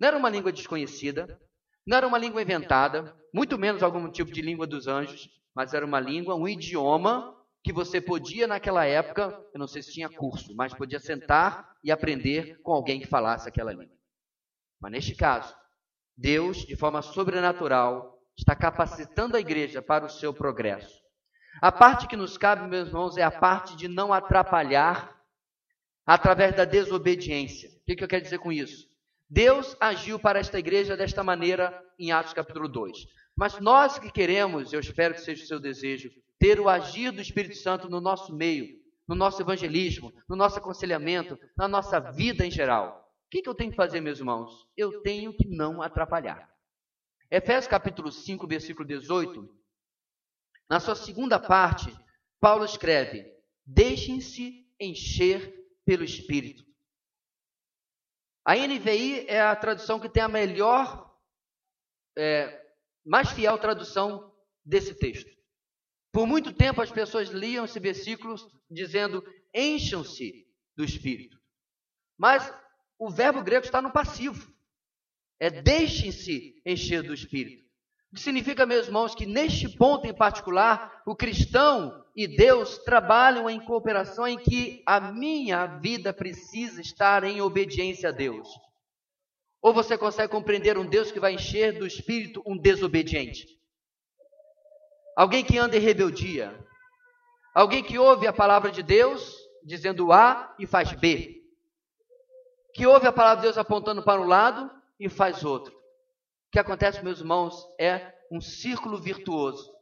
[0.00, 1.40] Não era uma língua desconhecida,
[1.86, 5.84] não era uma língua inventada, muito menos algum tipo de língua dos anjos, mas era
[5.84, 10.54] uma língua, um idioma que você podia naquela época, eu não sei se tinha curso,
[10.56, 13.96] mas podia sentar e aprender com alguém que falasse aquela língua.
[14.80, 15.54] Mas neste caso,
[16.16, 21.00] Deus, de forma sobrenatural, está capacitando a igreja para o seu progresso.
[21.60, 25.16] A parte que nos cabe, meus irmãos, é a parte de não atrapalhar
[26.04, 27.70] através da desobediência.
[27.70, 28.88] O que, eu quero dizer com isso?
[29.28, 33.06] Deus agiu para esta igreja desta maneira em Atos capítulo 2.
[33.36, 36.10] Mas nós que queremos, eu espero que seja o seu desejo,
[36.42, 38.76] ter o agir do Espírito Santo no nosso meio,
[39.06, 43.08] no nosso evangelismo, no nosso aconselhamento, na nossa vida em geral.
[43.26, 44.66] O que, que eu tenho que fazer, meus irmãos?
[44.76, 46.52] Eu tenho que não atrapalhar.
[47.30, 49.48] Efésios capítulo 5, versículo 18,
[50.68, 51.96] na sua segunda parte,
[52.40, 53.24] Paulo escreve:
[53.64, 56.66] Deixem-se encher pelo Espírito.
[58.44, 61.16] A NVI é a tradução que tem a melhor,
[62.18, 62.66] é,
[63.06, 65.40] mais fiel tradução desse texto.
[66.12, 68.36] Por muito tempo as pessoas liam esse versículo
[68.70, 70.46] dizendo encham-se
[70.76, 71.38] do Espírito.
[72.18, 72.52] Mas
[72.98, 74.52] o verbo grego está no passivo.
[75.40, 77.64] É deixem-se encher do Espírito.
[78.12, 83.48] O que significa, meus irmãos, que neste ponto em particular, o cristão e Deus trabalham
[83.48, 88.46] em cooperação em que a minha vida precisa estar em obediência a Deus.
[89.62, 93.46] Ou você consegue compreender um Deus que vai encher do espírito um desobediente?
[95.16, 96.58] Alguém que anda em rebeldia.
[97.54, 101.42] Alguém que ouve a palavra de Deus dizendo A e faz B.
[102.74, 105.72] Que ouve a palavra de Deus apontando para um lado e faz outro.
[105.72, 109.72] O que acontece, meus irmãos, é um círculo virtuoso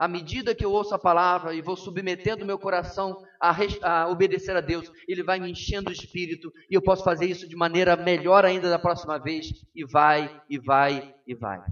[0.00, 4.56] à medida que eu ouço a palavra e vou submetendo meu coração a, a, obedecer
[4.56, 7.94] a Deus, Ele vai me enchendo o espírito e eu posso fazer isso de maneira
[7.96, 11.62] melhor ainda da próxima vez, e vai, e vai, e vai.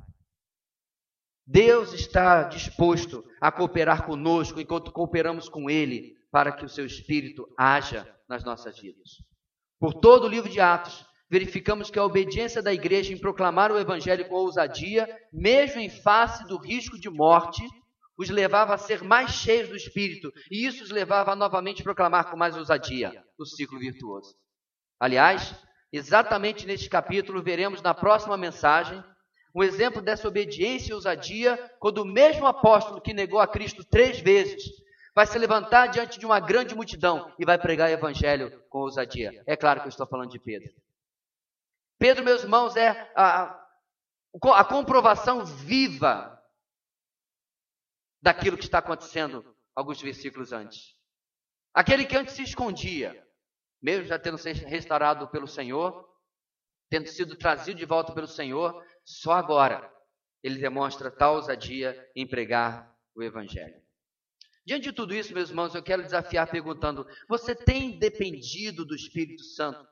[1.50, 7.48] Deus está disposto a cooperar conosco enquanto cooperamos com Ele, para que o seu espírito
[7.56, 9.12] haja nas nossas vidas.
[9.80, 13.78] Por todo o livro de Atos, verificamos que a obediência da igreja em proclamar o
[13.78, 17.62] evangelho com ousadia, mesmo em face do risco de morte,
[18.18, 22.30] os levava a ser mais cheios do Espírito, e isso os levava a novamente proclamar
[22.30, 24.36] com mais ousadia o ciclo virtuoso.
[25.00, 25.54] Aliás,
[25.90, 29.02] exatamente neste capítulo, veremos na próxima mensagem
[29.54, 34.20] um exemplo dessa obediência e ousadia, quando o mesmo apóstolo que negou a Cristo três
[34.20, 34.64] vezes
[35.14, 39.42] vai se levantar diante de uma grande multidão e vai pregar o evangelho com ousadia.
[39.46, 40.72] É claro que eu estou falando de Pedro.
[41.98, 43.60] Pedro, meus irmãos, é a,
[44.54, 46.40] a comprovação viva
[48.22, 50.96] daquilo que está acontecendo alguns versículos antes.
[51.74, 53.26] Aquele que antes se escondia,
[53.82, 56.07] mesmo já tendo sido restaurado pelo Senhor,
[56.88, 59.90] tendo sido trazido de volta pelo Senhor, só agora
[60.42, 63.82] ele demonstra tal ousadia em pregar o Evangelho.
[64.64, 69.42] Diante de tudo isso, meus irmãos, eu quero desafiar perguntando: você tem dependido do Espírito
[69.42, 69.86] Santo?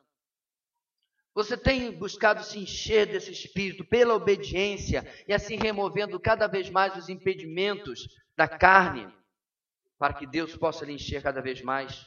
[1.35, 6.97] Você tem buscado se encher desse Espírito pela obediência e assim removendo cada vez mais
[6.97, 9.07] os impedimentos da carne,
[9.99, 12.07] para que Deus possa lhe encher cada vez mais?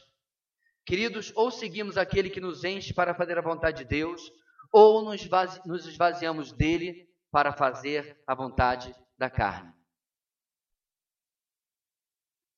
[0.84, 4.32] Queridos, ou seguimos aquele que nos enche para fazer a vontade de Deus,
[4.72, 5.28] ou nos,
[5.64, 9.72] nos esvaziamos dele para fazer a vontade da carne.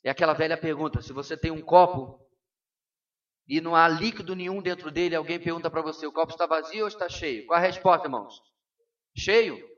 [0.05, 2.21] É aquela velha pergunta: se você tem um copo
[3.47, 6.83] e não há líquido nenhum dentro dele, alguém pergunta para você: o copo está vazio
[6.83, 7.47] ou está cheio?
[7.47, 8.41] Qual a resposta, irmãos?
[9.17, 9.71] Cheio.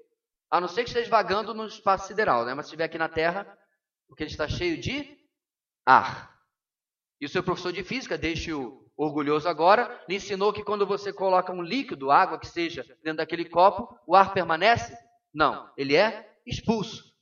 [0.50, 2.54] A não ser que esteja vagando no espaço sideral, né?
[2.54, 3.44] mas se estiver aqui na Terra,
[4.06, 5.18] porque ele está cheio de
[5.84, 6.32] ar.
[7.20, 11.52] E o seu professor de física, deixe-o orgulhoso agora, lhe ensinou que quando você coloca
[11.52, 14.96] um líquido, água que seja, dentro daquele copo, o ar permanece?
[15.32, 17.12] Não, ele é expulso.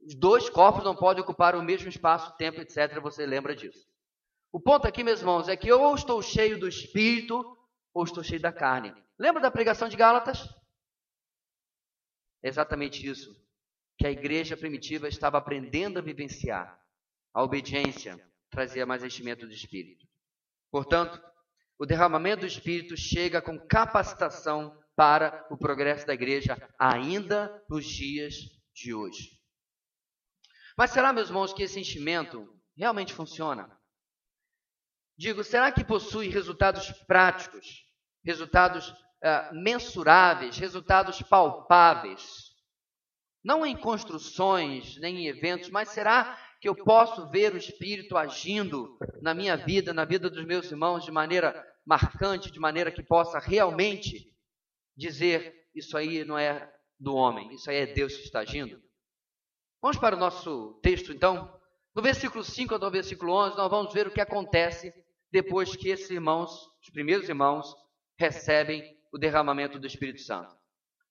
[0.00, 3.00] Os dois corpos não podem ocupar o mesmo espaço, tempo, etc.
[3.00, 3.86] Você lembra disso.
[4.52, 7.44] O ponto aqui, meus irmãos, é que ou estou cheio do Espírito
[7.92, 8.94] ou estou cheio da carne.
[9.18, 10.48] Lembra da pregação de Gálatas?
[12.42, 13.34] É exatamente isso
[13.98, 16.80] que a igreja primitiva estava aprendendo a vivenciar.
[17.34, 20.06] A obediência trazia mais enchimento do Espírito.
[20.70, 21.20] Portanto,
[21.78, 28.34] o derramamento do Espírito chega com capacitação para o progresso da igreja ainda nos dias
[28.74, 29.36] de hoje.
[30.76, 33.70] Mas será, meus irmãos, que esse enchimento realmente funciona?
[35.18, 37.84] Digo, será que possui resultados práticos,
[38.24, 42.54] resultados uh, mensuráveis, resultados palpáveis?
[43.42, 48.98] Não em construções, nem em eventos, mas será que eu posso ver o Espírito agindo
[49.20, 53.38] na minha vida, na vida dos meus irmãos, de maneira marcante, de maneira que possa
[53.38, 54.32] realmente
[54.96, 58.80] dizer: Isso aí não é do homem, isso aí é Deus que está agindo?
[59.80, 61.54] Vamos para o nosso texto então.
[61.94, 64.92] No versículo 5 ao versículo 11, nós vamos ver o que acontece
[65.30, 66.50] depois que esses irmãos,
[66.82, 67.74] os primeiros irmãos,
[68.18, 70.54] recebem o derramamento do Espírito Santo.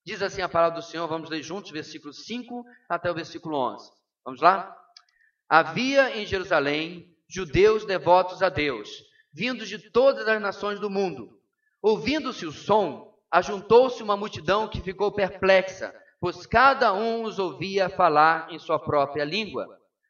[0.06, 3.90] Diz assim a palavra do Senhor, vamos ler juntos, versículo 5 até o versículo 11.
[4.24, 4.76] Vamos lá?
[5.50, 8.90] Havia em Jerusalém judeus devotos a Deus,
[9.34, 11.40] vindos de todas as nações do mundo.
[11.82, 15.94] Ouvindo-se o som, ajuntou-se uma multidão que ficou perplexa
[16.26, 19.68] pois cada um os ouvia falar em sua própria língua.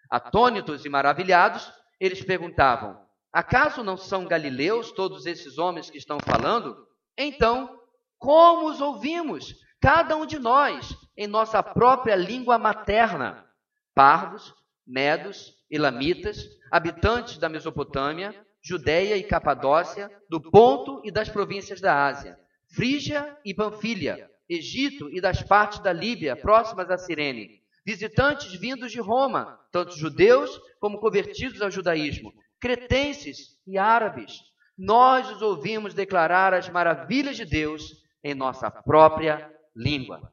[0.09, 1.69] Atônitos e maravilhados,
[1.99, 2.97] eles perguntavam:
[3.33, 6.87] Acaso não são galileus todos esses homens que estão falando?
[7.17, 7.77] Então,
[8.17, 13.45] como os ouvimos, cada um de nós, em nossa própria língua materna?
[13.93, 14.53] Pardos,
[14.85, 22.37] medos, elamitas, habitantes da Mesopotâmia, Judéia e Capadócia, do Ponto e das províncias da Ásia,
[22.67, 28.99] Frígia e Panfilha, Egito e das partes da Líbia próximas a Cirene, visitantes vindos de
[28.99, 34.33] Roma, tanto judeus como convertidos ao judaísmo, cretenses e árabes.
[34.77, 40.31] Nós os ouvimos declarar as maravilhas de Deus em nossa própria língua.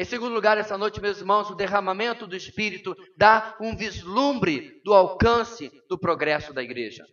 [0.00, 4.94] Em segundo lugar, essa noite, meus irmãos, o derramamento do Espírito dá um vislumbre do
[4.94, 7.06] alcance do progresso da igreja.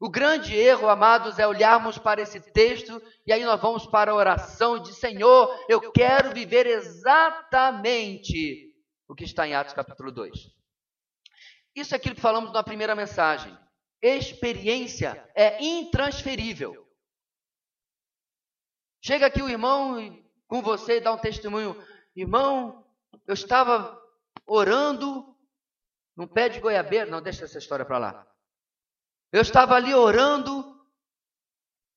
[0.00, 4.16] O grande erro, amados, é olharmos para esse texto e aí nós vamos para a
[4.16, 8.74] oração de Senhor, eu quero viver exatamente
[9.06, 10.32] o que está em Atos capítulo 2.
[11.76, 13.56] Isso é aquilo que falamos na primeira mensagem.
[14.02, 16.84] Experiência é intransferível.
[19.00, 20.20] Chega aqui o irmão
[20.52, 21.74] com você e dá um testemunho.
[22.14, 22.84] Irmão,
[23.26, 24.00] eu estava
[24.46, 25.34] orando
[26.16, 27.10] num pé de goiabeira.
[27.10, 28.26] Não, deixa essa história para lá.
[29.32, 30.72] Eu estava ali orando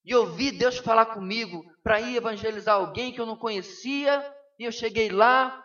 [0.04, 4.34] e ouvi Deus falar comigo para ir evangelizar alguém que eu não conhecia.
[4.58, 5.64] E eu cheguei lá,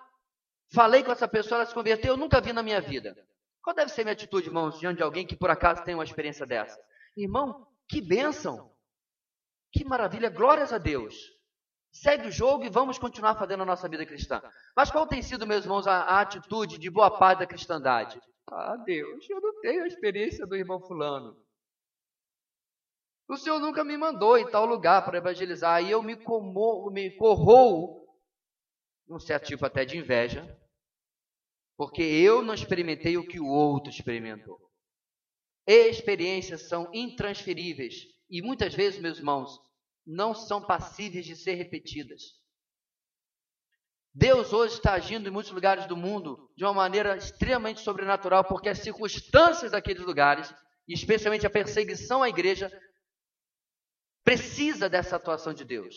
[0.73, 3.15] falei com essa pessoa, ela se converteu, eu nunca vi na minha vida.
[3.61, 6.45] Qual deve ser minha atitude, irmãos, diante de alguém que por acaso tem uma experiência
[6.45, 6.77] dessa?
[7.15, 8.69] Irmão, que bênção!
[9.71, 11.15] Que maravilha, glórias a Deus!
[11.91, 14.41] Segue o jogo e vamos continuar fazendo a nossa vida cristã.
[14.75, 18.19] Mas qual tem sido, meus irmãos, a, a atitude de boa parte da cristandade?
[18.49, 21.37] Ah, Deus, eu não tenho a experiência do irmão fulano.
[23.27, 25.83] O Senhor nunca me mandou em tal lugar para evangelizar.
[25.83, 28.05] E eu me, como, me corroo,
[29.09, 30.45] um certo tipo até de inveja,
[31.77, 34.59] porque eu não experimentei o que o outro experimentou.
[35.67, 39.59] Experiências são intransferíveis e muitas vezes, meus irmãos,
[40.11, 42.21] não são passíveis de ser repetidas.
[44.13, 48.67] Deus hoje está agindo em muitos lugares do mundo de uma maneira extremamente sobrenatural, porque
[48.67, 50.53] as circunstâncias daqueles lugares,
[50.85, 52.69] especialmente a perseguição à igreja,
[54.21, 55.95] precisa dessa atuação de Deus.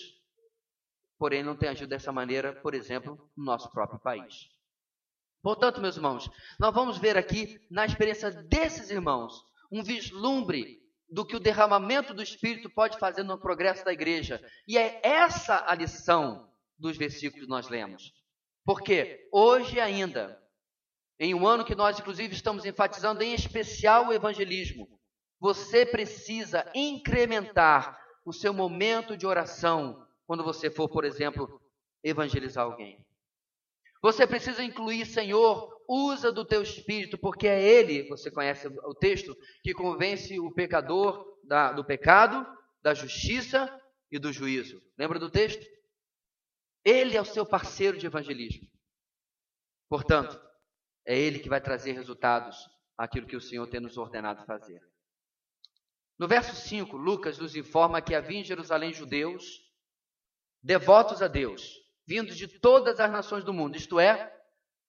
[1.18, 4.48] porém não tem agido dessa maneira, por exemplo, no nosso próprio país.
[5.42, 9.42] Portanto, meus irmãos, nós vamos ver aqui, na experiência desses irmãos,
[9.72, 10.84] um vislumbre
[11.14, 14.44] do que o derramamento do Espírito pode fazer no progresso da igreja.
[14.66, 18.12] E é essa a lição dos versículos que nós lemos.
[18.64, 20.42] Porque hoje ainda,
[21.20, 24.88] em um ano que nós, inclusive, estamos enfatizando em especial o evangelismo,
[25.38, 31.62] você precisa incrementar o seu momento de oração quando você for, por exemplo,
[32.02, 33.06] evangelizar alguém.
[34.02, 39.37] Você precisa incluir, Senhor, usa do teu espírito, porque é Ele, você conhece o texto,
[39.62, 42.47] que convence o pecador da, do pecado,
[42.82, 43.68] da justiça
[44.11, 44.82] e do juízo.
[44.99, 45.64] Lembra do texto?
[46.85, 48.68] Ele é o seu parceiro de evangelismo.
[49.89, 50.41] Portanto,
[51.07, 54.80] é Ele que vai trazer resultados àquilo que o Senhor tem nos ordenado fazer.
[56.18, 59.62] No verso 5, Lucas nos informa que havia em Jerusalém judeus
[60.62, 64.34] devotos a Deus, vindos de todas as nações do mundo, isto é,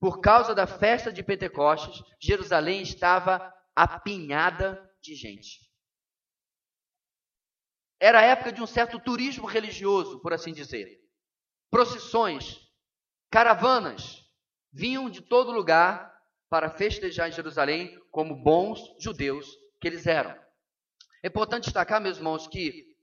[0.05, 5.61] por causa da festa de Pentecostes, Jerusalém estava apinhada de gente.
[7.99, 11.01] Era a época de um certo turismo religioso, por assim dizer.
[11.71, 12.59] Procissões,
[13.31, 14.23] caravanas
[14.71, 16.15] vinham de todo lugar
[16.51, 20.39] para festejar em Jerusalém como bons judeus que eles eram.
[21.23, 22.95] É importante destacar, meus irmãos, que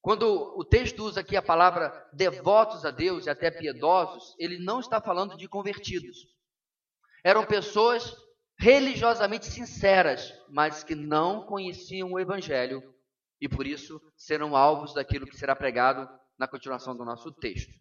[0.00, 0.26] quando
[0.58, 5.00] o texto usa aqui a palavra devotos a Deus e até piedosos, ele não está
[5.00, 6.36] falando de convertidos.
[7.24, 8.14] Eram pessoas
[8.58, 12.82] religiosamente sinceras, mas que não conheciam o Evangelho
[13.40, 16.08] e por isso serão alvos daquilo que será pregado
[16.38, 17.72] na continuação do nosso texto.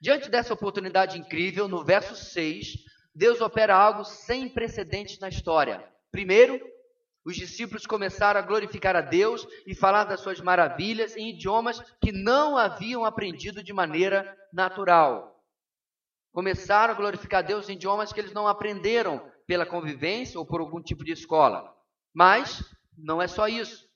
[0.00, 2.74] Diante dessa oportunidade incrível, no verso 6,
[3.14, 5.84] Deus opera algo sem precedentes na história.
[6.10, 6.60] Primeiro,
[7.24, 12.12] os discípulos começaram a glorificar a Deus e falar das suas maravilhas em idiomas que
[12.12, 15.39] não haviam aprendido de maneira natural.
[16.32, 20.80] Começaram a glorificar Deus em idiomas que eles não aprenderam pela convivência ou por algum
[20.80, 21.74] tipo de escola.
[22.14, 22.62] Mas
[22.96, 23.88] não é só isso.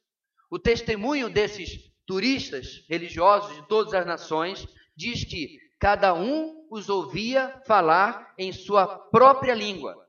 [0.51, 4.67] O testemunho desses turistas religiosos de todas as nações
[4.97, 10.05] diz que cada um os ouvia falar em sua própria língua.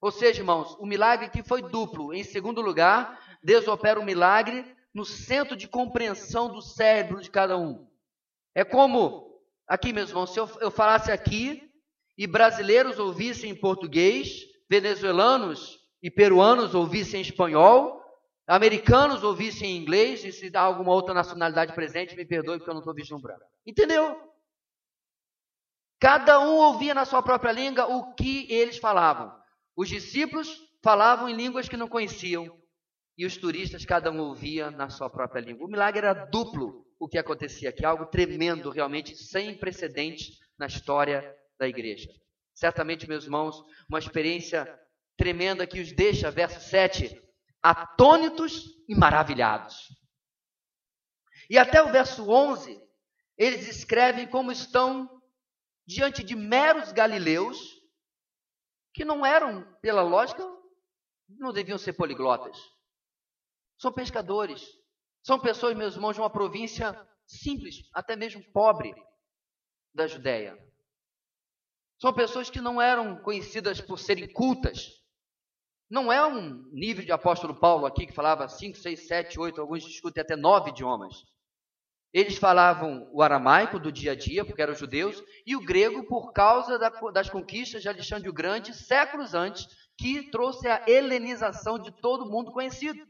[0.00, 2.14] Ou seja, irmãos, o milagre aqui foi duplo.
[2.14, 4.64] Em segundo lugar, Deus opera o um milagre
[4.94, 7.86] no centro de compreensão do cérebro de cada um.
[8.54, 11.65] É como, aqui, meus irmãos, se eu, eu falasse aqui
[12.16, 18.02] e brasileiros ouvissem em português, venezuelanos e peruanos ouvissem em espanhol,
[18.46, 22.74] americanos ouvissem em inglês, e se há alguma outra nacionalidade presente, me perdoe porque eu
[22.74, 23.42] não estou vislumbrando.
[23.66, 24.16] Entendeu?
[26.00, 29.32] Cada um ouvia na sua própria língua o que eles falavam.
[29.76, 30.48] Os discípulos
[30.82, 32.56] falavam em línguas que não conheciam
[33.18, 35.66] e os turistas, cada um ouvia na sua própria língua.
[35.66, 41.34] O milagre era duplo o que acontecia aqui, algo tremendo, realmente sem precedentes na história
[41.58, 42.10] da igreja.
[42.54, 44.66] Certamente, meus irmãos, uma experiência
[45.16, 47.22] tremenda que os deixa, verso 7,
[47.62, 49.88] atônitos e maravilhados.
[51.48, 52.80] E até o verso 11,
[53.36, 55.10] eles escrevem como estão
[55.86, 57.58] diante de meros galileus
[58.92, 60.42] que não eram, pela lógica,
[61.28, 62.56] não deviam ser poliglotas.
[63.78, 64.66] São pescadores.
[65.22, 68.94] São pessoas, meus irmãos, de uma província simples, até mesmo pobre
[69.92, 70.56] da Judéia.
[71.98, 74.90] São pessoas que não eram conhecidas por serem cultas.
[75.88, 79.84] Não é um nível de apóstolo Paulo aqui que falava 5, 6, 7, 8, alguns
[79.84, 81.24] discutem até nove idiomas.
[82.12, 86.32] Eles falavam o aramaico do dia a dia, porque eram judeus, e o grego por
[86.32, 89.66] causa da, das conquistas de Alexandre o Grande, séculos antes,
[89.98, 93.06] que trouxe a helenização de todo mundo conhecido.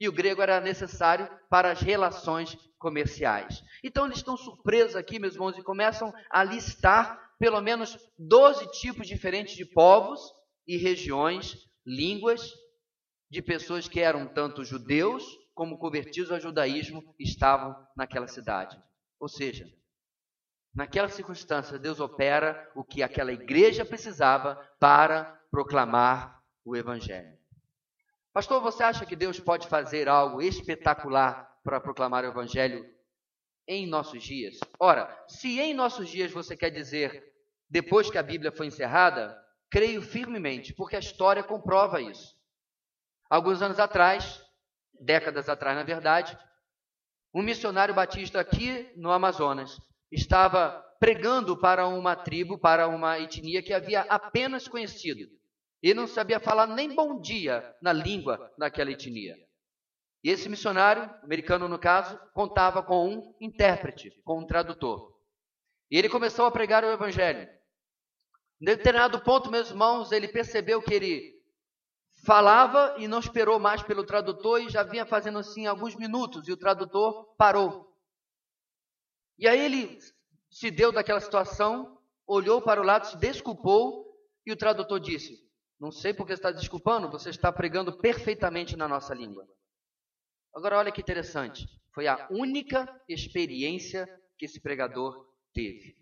[0.00, 3.62] E o grego era necessário para as relações comerciais.
[3.82, 9.08] Então eles estão surpresos aqui, meus irmãos, e começam a listar pelo menos 12 tipos
[9.08, 10.20] diferentes de povos
[10.64, 12.52] e regiões, línguas,
[13.28, 18.80] de pessoas que eram tanto judeus como convertidos ao judaísmo estavam naquela cidade.
[19.18, 19.68] Ou seja,
[20.72, 27.36] naquela circunstância, Deus opera o que aquela igreja precisava para proclamar o evangelho.
[28.32, 32.88] Pastor, você acha que Deus pode fazer algo espetacular para proclamar o evangelho
[33.66, 34.60] em nossos dias?
[34.78, 37.31] Ora, se em nossos dias você quer dizer
[37.72, 39.34] depois que a Bíblia foi encerrada,
[39.70, 42.36] creio firmemente, porque a história comprova isso.
[43.30, 44.44] Alguns anos atrás,
[45.00, 46.38] décadas atrás, na verdade,
[47.34, 53.72] um missionário batista aqui no Amazonas estava pregando para uma tribo, para uma etnia que
[53.72, 55.26] havia apenas conhecido.
[55.82, 59.34] E não sabia falar nem bom dia na língua daquela etnia.
[60.22, 65.10] E esse missionário, americano no caso, contava com um intérprete, com um tradutor.
[65.90, 67.48] E ele começou a pregar o evangelho.
[68.62, 71.42] Em determinado ponto, meus irmãos, ele percebeu que ele
[72.24, 76.52] falava e não esperou mais pelo tradutor e já vinha fazendo assim alguns minutos e
[76.52, 77.92] o tradutor parou.
[79.36, 79.98] E aí ele
[80.48, 85.44] se deu daquela situação, olhou para o lado, se desculpou e o tradutor disse:
[85.80, 89.44] Não sei porque está desculpando, você está pregando perfeitamente na nossa língua.
[90.54, 94.06] Agora olha que interessante, foi a única experiência
[94.38, 95.96] que esse pregador teve.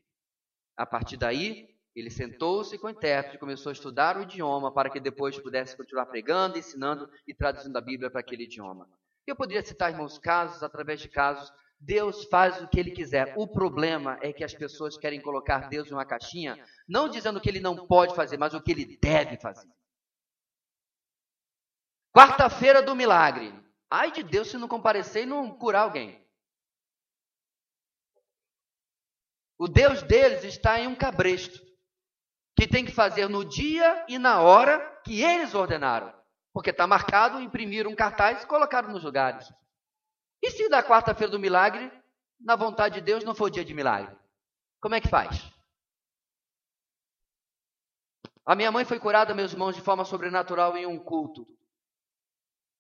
[0.76, 4.90] A partir daí, ele sentou-se com o intérprete e começou a estudar o idioma para
[4.90, 8.88] que depois pudesse continuar pregando, ensinando e traduzindo a Bíblia para aquele idioma.
[9.26, 11.52] Eu poderia citar, irmãos, casos através de casos.
[11.78, 13.34] Deus faz o que ele quiser.
[13.36, 17.48] O problema é que as pessoas querem colocar Deus em uma caixinha, não dizendo que
[17.48, 19.68] ele não pode fazer, mas o que ele deve fazer.
[22.12, 23.54] Quarta-feira do milagre.
[23.88, 26.20] Ai de Deus se não comparecer e não curar alguém.
[29.58, 31.69] O Deus deles está em um cabresto
[32.56, 36.12] que tem que fazer no dia e na hora que eles ordenaram.
[36.52, 39.50] Porque está marcado, imprimiram um cartaz e colocaram nos lugares.
[40.42, 41.90] E se da quarta-feira do milagre,
[42.40, 44.16] na vontade de Deus, não for dia de milagre?
[44.80, 45.50] Como é que faz?
[48.44, 51.46] A minha mãe foi curada, meus irmãos, de forma sobrenatural em um culto.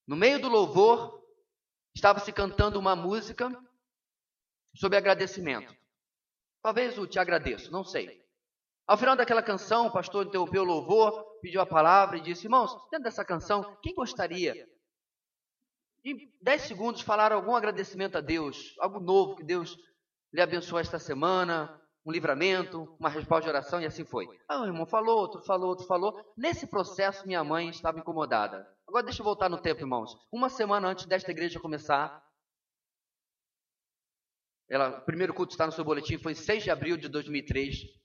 [0.06, 1.22] No meio do louvor,
[1.94, 3.48] estava se cantando uma música
[4.74, 5.72] sobre agradecimento.
[6.62, 8.20] Talvez o te agradeço, não sei.
[8.90, 12.72] Ao final daquela canção, o pastor interrompeu o louvor, pediu a palavra e disse: Irmãos,
[12.90, 14.68] dentro dessa canção, quem gostaria
[16.04, 19.78] em 10 segundos falar algum agradecimento a Deus, algo novo que Deus
[20.32, 24.26] lhe abençoou esta semana, um livramento, uma resposta de oração, e assim foi.
[24.48, 26.20] Ah, o irmão falou, outro falou, outro falou.
[26.36, 28.66] Nesse processo, minha mãe estava incomodada.
[28.88, 30.18] Agora, deixa eu voltar no tempo, irmãos.
[30.32, 32.20] Uma semana antes desta igreja começar,
[34.68, 37.99] ela, o primeiro culto está no seu boletim, foi 6 de abril de 2003.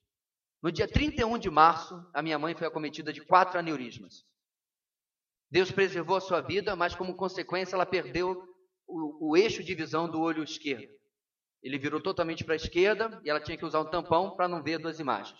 [0.65, 4.25] No dia 31 de março, a minha mãe foi acometida de quatro aneurismas.
[5.47, 8.43] Deus preservou a sua vida, mas como consequência ela perdeu
[8.87, 10.91] o, o eixo de visão do olho esquerdo.
[11.61, 14.63] Ele virou totalmente para a esquerda e ela tinha que usar um tampão para não
[14.63, 15.39] ver duas imagens.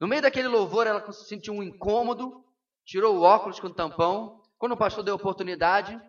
[0.00, 2.44] No meio daquele louvor, ela sentiu um incômodo,
[2.84, 4.40] tirou o óculos com o tampão.
[4.58, 6.00] Quando o pastor deu a oportunidade,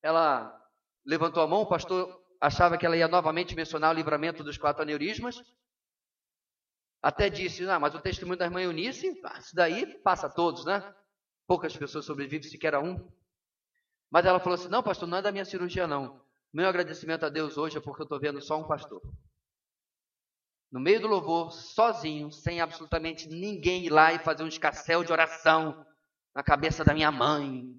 [0.00, 0.56] ela
[1.04, 1.62] levantou a mão.
[1.62, 5.42] O pastor achava que ela ia novamente mencionar o livramento dos quatro aneurismas.
[7.02, 10.82] Até disse, ah, mas o testemunho da irmã Eunice, isso daí passa a todos, né?
[11.46, 13.10] Poucas pessoas sobrevivem sequer a um.
[14.10, 16.20] Mas ela falou assim, não pastor, não é da minha cirurgia não.
[16.52, 19.00] Meu agradecimento a Deus hoje é porque eu estou vendo só um pastor.
[20.72, 25.12] No meio do louvor, sozinho, sem absolutamente ninguém ir lá e fazer um escassel de
[25.12, 25.86] oração
[26.34, 27.72] na cabeça da minha mãe.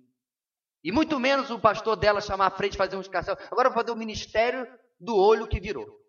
[0.83, 3.37] E muito menos o pastor dela chamar à frente e fazer um escassel.
[3.51, 4.67] Agora eu vou fazer o ministério
[4.99, 6.06] do olho que virou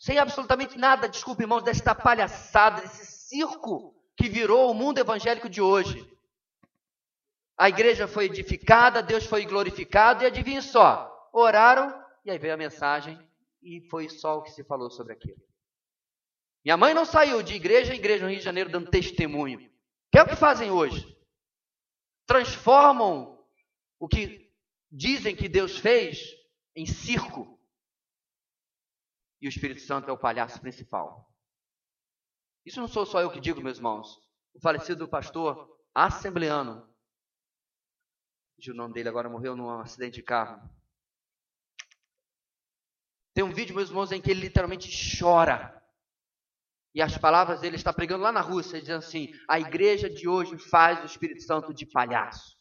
[0.00, 5.60] sem absolutamente nada, desculpe irmãos, desta palhaçada, desse circo que virou o mundo evangélico de
[5.60, 6.10] hoje.
[7.56, 11.94] A igreja foi edificada, Deus foi glorificado, e adivinhe só, oraram,
[12.24, 13.20] e aí veio a mensagem,
[13.62, 15.36] e foi só o que se falou sobre aquilo.
[16.64, 19.70] Minha mãe não saiu de igreja em igreja no Rio de Janeiro dando testemunho.
[20.10, 21.14] Que é o que fazem hoje.
[22.26, 23.38] Transformam
[23.98, 24.50] o que
[24.90, 26.34] dizem que Deus fez
[26.74, 27.59] em circo
[29.40, 31.32] e o Espírito Santo é o palhaço principal.
[32.64, 34.18] Isso não sou só eu que digo, meus irmãos.
[34.54, 36.88] O falecido pastor assembleano,
[38.68, 40.60] o nome dele agora morreu num acidente de carro.
[43.32, 45.80] Tem um vídeo, meus irmãos, em que ele literalmente chora.
[46.94, 50.58] E as palavras dele está pregando lá na Rússia, dizendo assim: a igreja de hoje
[50.58, 52.58] faz o Espírito Santo de palhaço.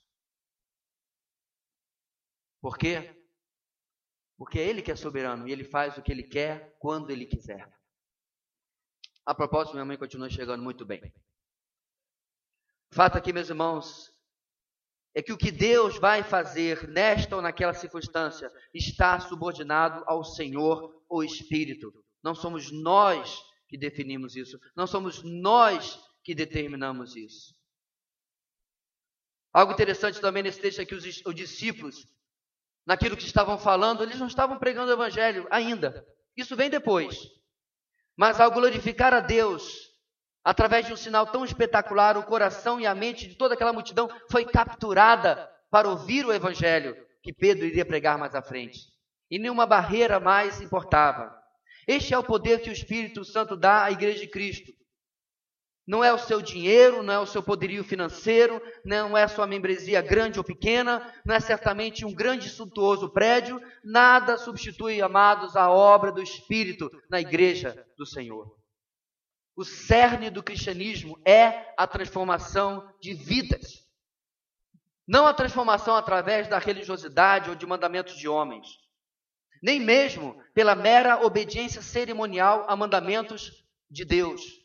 [2.61, 3.18] Por quê?
[4.39, 7.25] Porque é Ele que é soberano e Ele faz o que Ele quer quando Ele
[7.25, 7.69] quiser.
[9.25, 11.13] A propósito, minha mãe continua chegando muito bem.
[12.89, 14.09] Fato aqui, meus irmãos,
[15.13, 21.03] é que o que Deus vai fazer nesta ou naquela circunstância está subordinado ao Senhor
[21.09, 21.93] ou Espírito.
[22.23, 27.53] Não somos nós que definimos isso, não somos nós que determinamos isso.
[29.51, 32.07] Algo interessante também nesse texto é que os, os discípulos
[32.89, 36.03] naquilo que estavam falando, eles não estavam pregando o evangelho ainda.
[36.35, 37.19] Isso vem depois.
[38.17, 39.91] Mas ao glorificar a Deus,
[40.43, 44.09] através de um sinal tão espetacular, o coração e a mente de toda aquela multidão
[44.31, 48.79] foi capturada para ouvir o evangelho que Pedro iria pregar mais à frente.
[49.29, 51.31] E nenhuma barreira mais importava.
[51.87, 54.71] Este é o poder que o Espírito Santo dá à igreja de Cristo.
[55.89, 59.47] Não é o seu dinheiro, não é o seu poderio financeiro, não é a sua
[59.47, 65.55] membresia grande ou pequena, não é certamente um grande e suntuoso prédio, nada substitui, amados,
[65.55, 68.55] a obra do Espírito na igreja do Senhor.
[69.55, 73.83] O cerne do cristianismo é a transformação de vidas.
[75.07, 78.67] Não a transformação através da religiosidade ou de mandamentos de homens,
[79.59, 84.59] nem mesmo pela mera obediência cerimonial a mandamentos de Deus.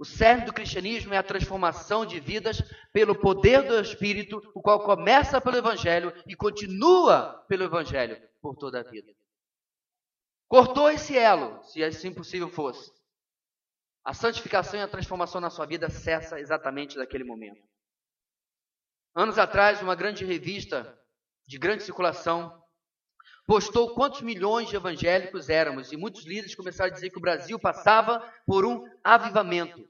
[0.00, 4.82] O cerne do cristianismo é a transformação de vidas pelo poder do Espírito, o qual
[4.82, 9.12] começa pelo Evangelho e continua pelo Evangelho por toda a vida.
[10.48, 12.90] Cortou esse elo, se assim possível fosse.
[14.02, 17.60] A santificação e a transformação na sua vida cessa exatamente naquele momento.
[19.14, 20.98] Anos atrás, uma grande revista
[21.46, 22.59] de grande circulação
[23.46, 27.58] postou quantos milhões de evangélicos éramos, e muitos líderes começaram a dizer que o Brasil
[27.58, 29.88] passava por um avivamento.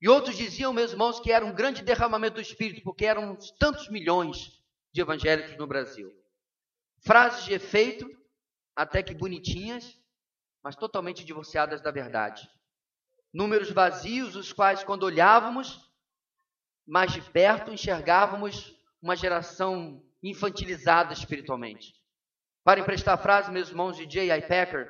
[0.00, 3.88] E outros diziam, meus irmãos, que era um grande derramamento do Espírito, porque eram tantos
[3.88, 4.60] milhões
[4.92, 6.12] de evangélicos no Brasil.
[6.98, 8.08] Frases de efeito,
[8.74, 9.96] até que bonitinhas,
[10.62, 12.48] mas totalmente divorciadas da verdade.
[13.32, 15.88] Números vazios, os quais, quando olhávamos
[16.86, 21.94] mais de perto, enxergávamos uma geração infantilizada espiritualmente.
[22.64, 24.42] Para emprestar a frase, meus irmãos, de J.I.
[24.42, 24.88] Packer,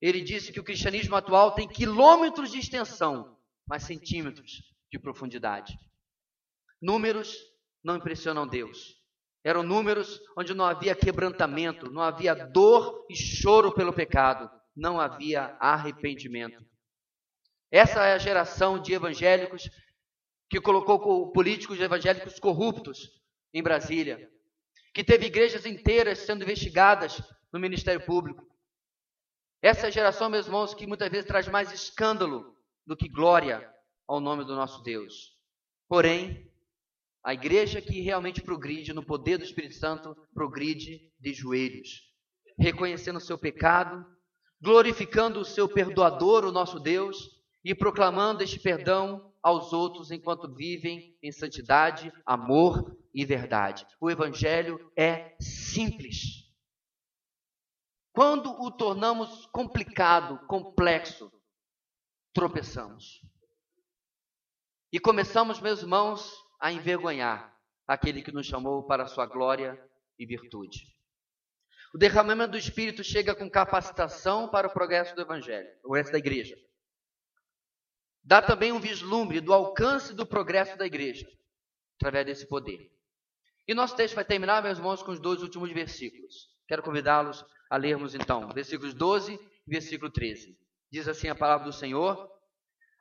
[0.00, 5.78] ele disse que o cristianismo atual tem quilômetros de extensão, mas centímetros de profundidade.
[6.80, 7.36] Números
[7.82, 8.94] não impressionam Deus.
[9.42, 15.56] Eram números onde não havia quebrantamento, não havia dor e choro pelo pecado, não havia
[15.60, 16.64] arrependimento.
[17.70, 19.70] Essa é a geração de evangélicos
[20.50, 23.10] que colocou políticos evangélicos corruptos
[23.54, 24.30] em Brasília,
[24.96, 27.20] que teve igrejas inteiras sendo investigadas
[27.52, 28.42] no Ministério Público.
[29.60, 33.70] Essa geração, meus irmãos, que muitas vezes traz mais escândalo do que glória
[34.08, 35.36] ao nome do nosso Deus.
[35.86, 36.50] Porém,
[37.22, 42.00] a igreja que realmente progride no poder do Espírito Santo, progride de joelhos,
[42.58, 44.02] reconhecendo o seu pecado,
[44.62, 51.14] glorificando o seu perdoador, o nosso Deus, e proclamando este perdão aos outros enquanto vivem
[51.22, 53.84] em santidade, amor e verdade.
[53.98, 56.46] O Evangelho é simples.
[58.12, 61.32] Quando o tornamos complicado, complexo,
[62.32, 63.22] tropeçamos.
[64.92, 67.58] E começamos, meus irmãos, a envergonhar
[67.88, 69.82] aquele que nos chamou para a sua glória
[70.18, 70.94] e virtude.
[71.94, 76.18] O derramamento do Espírito chega com capacitação para o progresso do Evangelho, o resto da
[76.18, 76.56] igreja
[78.26, 81.30] dá também um vislumbre do alcance do progresso da igreja,
[81.94, 82.90] através desse poder.
[83.68, 86.48] E nosso texto vai terminar, meus irmãos, com os dois últimos versículos.
[86.68, 90.56] Quero convidá-los a lermos então, versículos 12 e versículo 13.
[90.90, 92.30] Diz assim a palavra do Senhor: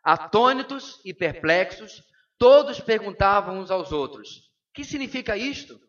[0.04, 2.04] Atônitos e perplexos,
[2.38, 5.80] todos perguntavam uns aos outros: Que significa isto?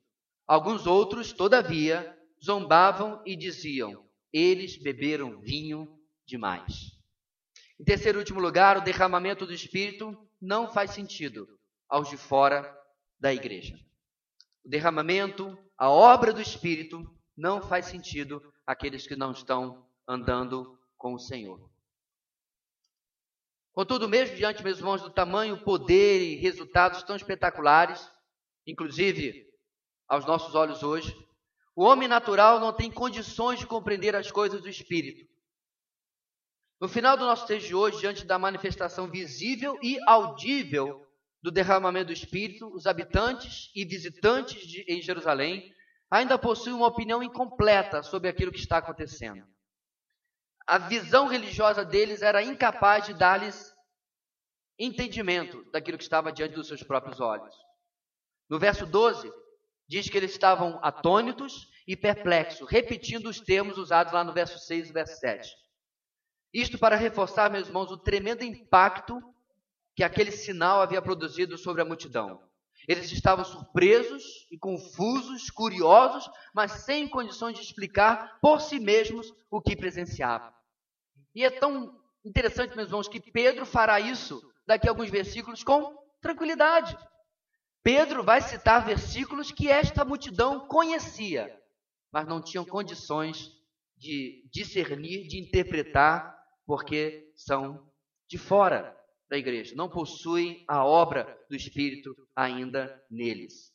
[0.47, 2.15] Alguns outros, todavia,
[2.45, 5.89] zombavam e diziam: Eles beberam vinho
[6.27, 6.93] demais.
[7.81, 11.47] Em terceiro e último lugar, o derramamento do Espírito não faz sentido
[11.89, 12.75] aos de fora
[13.19, 13.86] da igreja.
[14.67, 21.15] O derramamento, a obra do Espírito, não faz sentido àqueles que não estão andando com
[21.15, 21.71] o Senhor.
[23.73, 28.11] Contudo, mesmo diante, meus irmãos, do tamanho, poder e resultados tão espetaculares,
[28.67, 29.47] inclusive
[30.09, 31.17] aos nossos olhos hoje,
[31.77, 35.31] o homem natural não tem condições de compreender as coisas do Espírito.
[36.81, 41.06] No final do nosso texto de hoje, diante da manifestação visível e audível
[41.47, 45.73] do derramamento do Espírito, os habitantes e visitantes de, em Jerusalém
[46.11, 49.47] ainda possuem uma opinião incompleta sobre aquilo que está acontecendo.
[50.67, 53.73] A visão religiosa deles era incapaz de dar-lhes
[54.77, 57.55] entendimento daquilo que estava diante dos seus próprios olhos.
[58.51, 59.33] No verso 12,
[59.89, 64.91] diz que eles estavam atônitos e perplexos, repetindo os termos usados lá no verso 6
[64.91, 65.49] e verso 7.
[66.53, 69.23] Isto para reforçar, meus irmãos, o tremendo impacto
[69.97, 72.47] que aquele sinal havia produzido sobre a multidão.
[72.87, 79.61] Eles estavam surpresos e confusos, curiosos, mas sem condições de explicar por si mesmos o
[79.61, 80.53] que presenciavam.
[81.35, 85.97] E é tão interessante, meus irmãos, que Pedro fará isso daqui a alguns versículos com
[86.21, 86.97] tranquilidade.
[87.83, 91.59] Pedro vai citar versículos que esta multidão conhecia,
[92.13, 93.51] mas não tinham condições
[93.97, 96.37] de discernir, de interpretar
[96.67, 97.91] porque são
[98.29, 98.97] de fora
[99.29, 103.73] da igreja, não possuem a obra do Espírito ainda neles.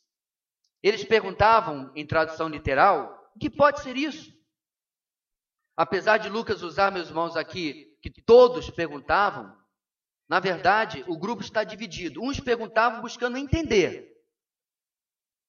[0.82, 4.32] Eles perguntavam, em tradução literal, o que pode ser isso?
[5.76, 9.56] Apesar de Lucas usar, meus irmãos, aqui, que todos perguntavam,
[10.32, 12.24] Na verdade, o grupo está dividido.
[12.24, 14.10] Uns perguntavam buscando entender.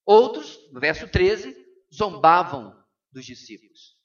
[0.05, 1.55] Outros, no verso 13,
[1.95, 2.77] zombavam
[3.13, 3.97] dos discípulos.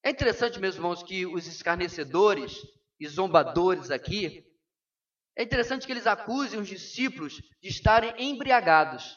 [0.00, 2.62] É interessante, meus irmãos, que os escarnecedores
[3.00, 4.46] e zombadores aqui,
[5.36, 9.14] é interessante que eles acusem os discípulos de estarem embriagados.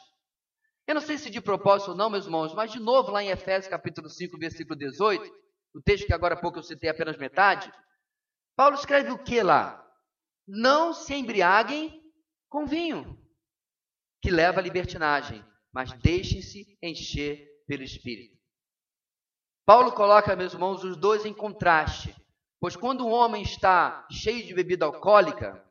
[0.86, 3.28] Eu não sei se de propósito ou não, meus irmãos, mas de novo lá em
[3.28, 5.30] Efésios capítulo 5, versículo 18,
[5.74, 7.70] o texto que agora há pouco eu citei apenas metade,
[8.56, 9.84] Paulo escreve o que lá?
[10.46, 12.02] Não se embriaguem
[12.48, 13.16] com vinho,
[14.22, 18.36] que leva à libertinagem, mas deixem-se encher pelo Espírito.
[19.66, 22.16] Paulo coloca, meus irmãos, os dois em contraste,
[22.58, 25.62] pois quando um homem está cheio de bebida alcoólica,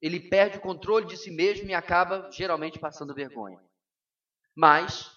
[0.00, 3.60] ele perde o controle de si mesmo e acaba geralmente passando vergonha.
[4.56, 5.10] Mas,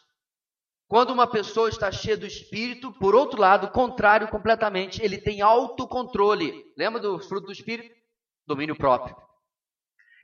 [0.87, 6.63] quando uma pessoa está cheia do espírito, por outro lado, contrário completamente, ele tem autocontrole.
[6.77, 7.95] Lembra do fruto do espírito?
[8.45, 9.15] Domínio próprio.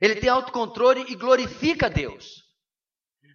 [0.00, 2.44] Ele tem autocontrole e glorifica Deus.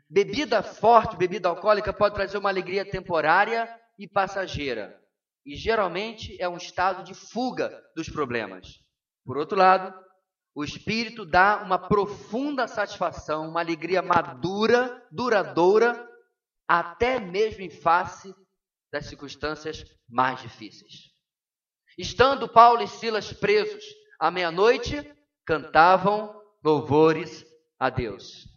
[0.10, 3.68] Bebida forte, bebida alcoólica pode trazer uma alegria temporária
[3.98, 5.00] e passageira.
[5.46, 8.80] E geralmente é um estado de fuga dos problemas.
[9.26, 9.94] Por outro lado,
[10.56, 16.10] o espírito dá uma profunda satisfação, uma alegria madura, duradoura,
[16.66, 18.34] até mesmo em face
[18.90, 21.12] das circunstâncias mais difíceis.
[21.98, 23.84] Estando Paulo e Silas presos
[24.18, 25.14] à meia-noite,
[25.46, 27.46] cantavam louvores
[27.78, 28.48] a Deus.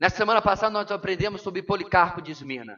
[0.00, 2.76] Na semana passada nós aprendemos sobre Policarpo de Esmirna.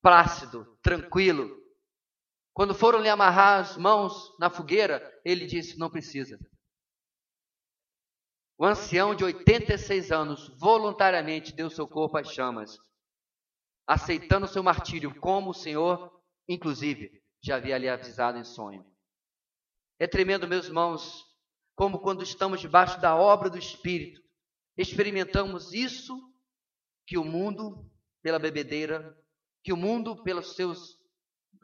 [0.00, 1.63] Plácido, tranquilo.
[2.54, 6.38] Quando foram lhe amarrar as mãos na fogueira, ele disse: Não precisa.
[8.56, 12.78] O ancião de 86 anos voluntariamente deu seu corpo às chamas,
[13.84, 18.86] aceitando seu martírio, como o Senhor, inclusive, já havia lhe avisado em sonho.
[19.98, 21.24] É tremendo, meus irmãos,
[21.74, 24.22] como quando estamos debaixo da obra do Espírito,
[24.76, 26.16] experimentamos isso
[27.06, 27.90] que o mundo,
[28.22, 29.16] pela bebedeira,
[29.62, 30.96] que o mundo, pelas seus,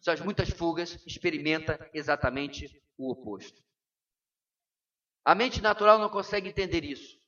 [0.01, 3.63] suas muitas fugas, experimenta exatamente o oposto.
[5.25, 7.19] A mente natural não consegue entender isso.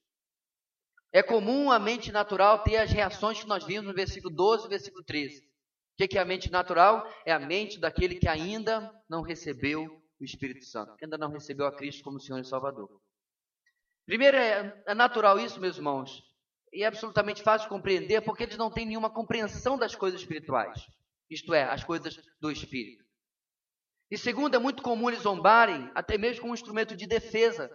[1.12, 4.70] É comum a mente natural ter as reações que nós vimos no versículo 12 e
[4.70, 5.40] versículo 13.
[5.40, 7.06] O que é a mente natural?
[7.26, 11.66] É a mente daquele que ainda não recebeu o Espírito Santo, que ainda não recebeu
[11.66, 12.88] a Cristo como Senhor e Salvador.
[14.06, 16.22] Primeiro, é, é natural isso, meus irmãos,
[16.72, 20.86] e é absolutamente fácil de compreender porque eles não têm nenhuma compreensão das coisas espirituais,
[21.33, 23.05] isto é, as coisas do Espírito.
[24.11, 27.70] E segundo, é muito comum eles zombarem, até mesmo com um instrumento de defesa,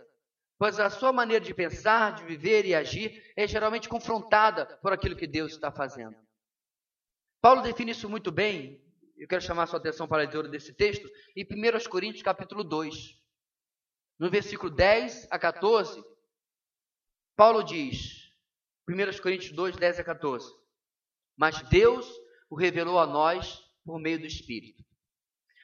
[0.59, 5.15] pois a sua maneira de pensar, de viver e agir é geralmente confrontada por aquilo
[5.15, 6.15] que Deus está fazendo.
[7.41, 8.79] Paulo define isso muito bem,
[9.17, 12.63] eu quero chamar a sua atenção para a leitura desse texto, em 1 Coríntios capítulo
[12.63, 13.17] 2.
[14.19, 16.03] No versículo 10 a 14,
[17.35, 18.31] Paulo diz:
[18.87, 20.53] 1 Coríntios 2, 10 a 14.
[21.35, 22.07] Mas Deus
[22.49, 24.83] o revelou a nós por meio do Espírito.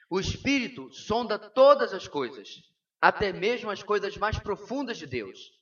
[0.08, 2.62] O Espírito sonda todas as coisas,
[3.00, 5.52] até mesmo as coisas mais profundas de Deus.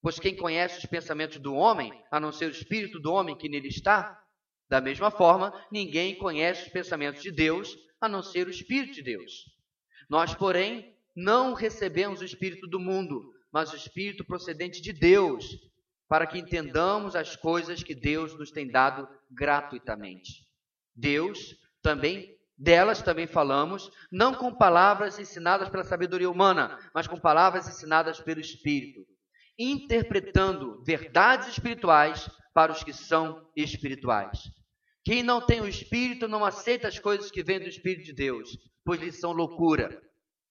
[0.00, 3.48] Pois quem conhece os pensamentos do homem, a não ser o Espírito do homem que
[3.48, 4.20] nele está?
[4.68, 9.02] Da mesma forma, ninguém conhece os pensamentos de Deus, a não ser o Espírito de
[9.02, 9.44] Deus.
[10.08, 15.46] Nós, porém, não recebemos o Espírito do mundo, mas o Espírito procedente de Deus,
[16.08, 20.46] para que entendamos as coisas que Deus nos tem dado gratuitamente.
[20.94, 27.68] Deus também, delas também falamos, não com palavras ensinadas pela sabedoria humana, mas com palavras
[27.68, 29.06] ensinadas pelo Espírito,
[29.58, 34.40] interpretando verdades espirituais para os que são espirituais.
[35.04, 38.56] Quem não tem o Espírito não aceita as coisas que vêm do Espírito de Deus,
[38.84, 40.00] pois lhes são loucura,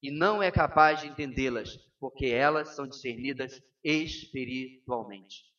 [0.03, 5.50] e não é capaz de entendê-las, porque elas são discernidas espiritualmente.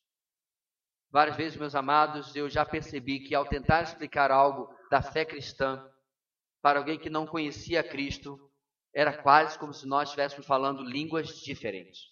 [1.12, 5.86] Várias vezes, meus amados, eu já percebi que ao tentar explicar algo da fé cristã
[6.62, 8.50] para alguém que não conhecia Cristo,
[8.94, 12.10] era quase como se nós estivéssemos falando línguas diferentes.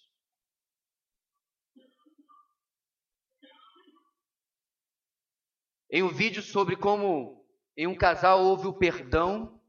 [5.89, 7.43] Em um vídeo sobre como
[7.75, 9.59] em um casal houve o perdão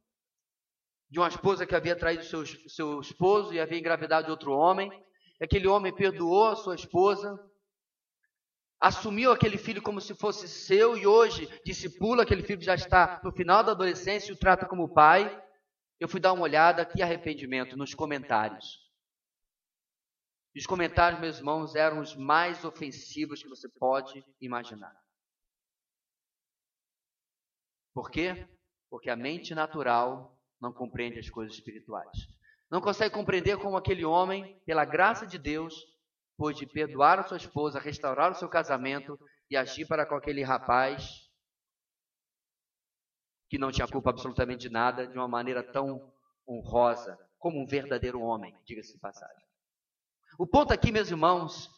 [1.09, 4.91] de uma esposa que havia traído seu, seu esposo e havia engravidado de outro homem,
[5.41, 7.39] aquele homem perdoou a sua esposa,
[8.83, 13.21] assumiu aquele filho como se fosse seu e hoje discipula aquele filho que já está
[13.23, 15.41] no final da adolescência e o trata como pai.
[16.01, 18.81] Eu fui dar uma olhada, que arrependimento, nos comentários.
[20.53, 24.93] E os comentários, meus irmãos, eram os mais ofensivos que você pode imaginar.
[27.95, 28.49] Por quê?
[28.91, 32.29] Porque a mente natural não compreende as coisas espirituais.
[32.69, 35.92] não consegue compreender como aquele homem, pela graça de Deus,
[36.43, 39.17] pôde perdoar a sua esposa, restaurar o seu casamento
[39.49, 41.31] e agir para com aquele rapaz
[43.49, 46.13] que não tinha culpa absolutamente de nada, de uma maneira tão
[46.49, 49.47] honrosa, como um verdadeiro homem, diga-se de passagem.
[50.37, 51.71] O ponto aqui, meus irmãos,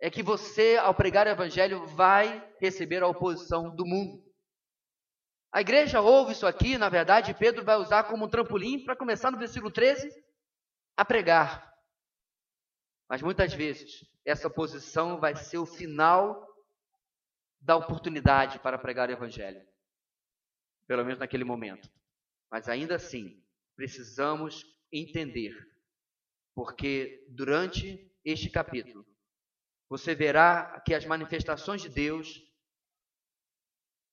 [0.00, 4.24] é que você, ao pregar o evangelho, vai receber a oposição do mundo.
[5.52, 9.30] A igreja ouve isso aqui, na verdade, Pedro vai usar como um trampolim para começar
[9.30, 10.10] no versículo 13
[10.96, 11.69] a pregar.
[13.10, 16.48] Mas muitas vezes, essa oposição vai ser o final
[17.60, 19.60] da oportunidade para pregar o evangelho.
[20.86, 21.90] Pelo menos naquele momento.
[22.48, 23.42] Mas ainda assim,
[23.74, 25.52] precisamos entender,
[26.54, 29.04] porque durante este capítulo,
[29.88, 32.40] você verá que as manifestações de Deus,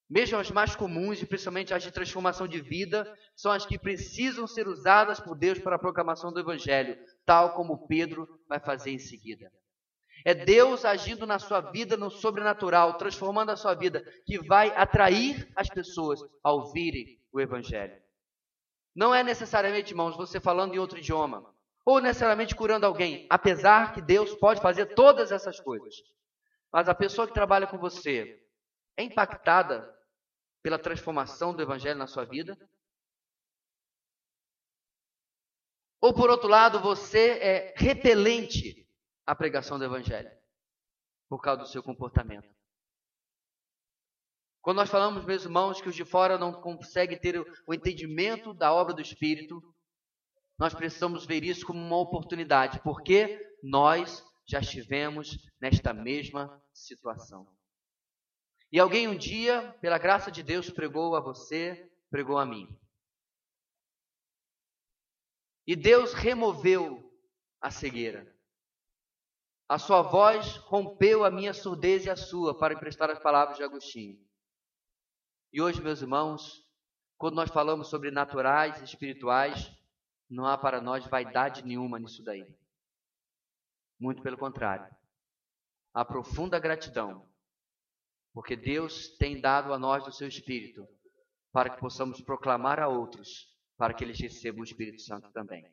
[0.10, 4.48] mesmo as mais comuns, e principalmente as de transformação de vida, são as que precisam
[4.48, 8.98] ser usadas por Deus para a proclamação do Evangelho, tal como Pedro vai fazer em
[8.98, 9.52] seguida.
[10.26, 15.52] É Deus agindo na sua vida no sobrenatural, transformando a sua vida, que vai atrair
[15.56, 18.02] as pessoas a ouvirem o Evangelho.
[18.96, 21.54] Não é necessariamente, irmãos, você falando em outro idioma,
[21.86, 25.96] ou necessariamente curando alguém, apesar que Deus pode fazer todas essas coisas.
[26.72, 28.42] Mas a pessoa que trabalha com você
[28.96, 29.94] é impactada
[30.64, 32.58] pela transformação do Evangelho na sua vida?
[36.00, 38.88] Ou por outro lado, você é repelente
[39.26, 40.32] a pregação do Evangelho
[41.30, 42.48] por causa do seu comportamento.
[44.62, 48.74] Quando nós falamos, meus irmãos, que os de fora não conseguem ter o entendimento da
[48.74, 49.62] obra do Espírito,
[50.60, 57.48] nós precisamos ver isso como uma oportunidade, porque nós já estivemos nesta mesma situação.
[58.72, 62.68] E alguém um dia, pela graça de Deus, pregou a você, pregou a mim.
[65.68, 67.14] E Deus removeu
[67.60, 68.34] a cegueira.
[69.68, 73.64] A sua voz rompeu a minha surdez e a sua para emprestar as palavras de
[73.64, 74.18] Agostinho.
[75.52, 76.66] E hoje, meus irmãos,
[77.18, 79.70] quando nós falamos sobre naturais e espirituais,
[80.30, 82.48] não há para nós vaidade nenhuma nisso daí.
[84.00, 84.88] Muito pelo contrário.
[85.94, 87.28] Há profunda gratidão,
[88.34, 90.88] porque Deus tem dado a nós o seu Espírito,
[91.52, 95.64] para que possamos proclamar a outros, para que eles recebam o Espírito Santo também.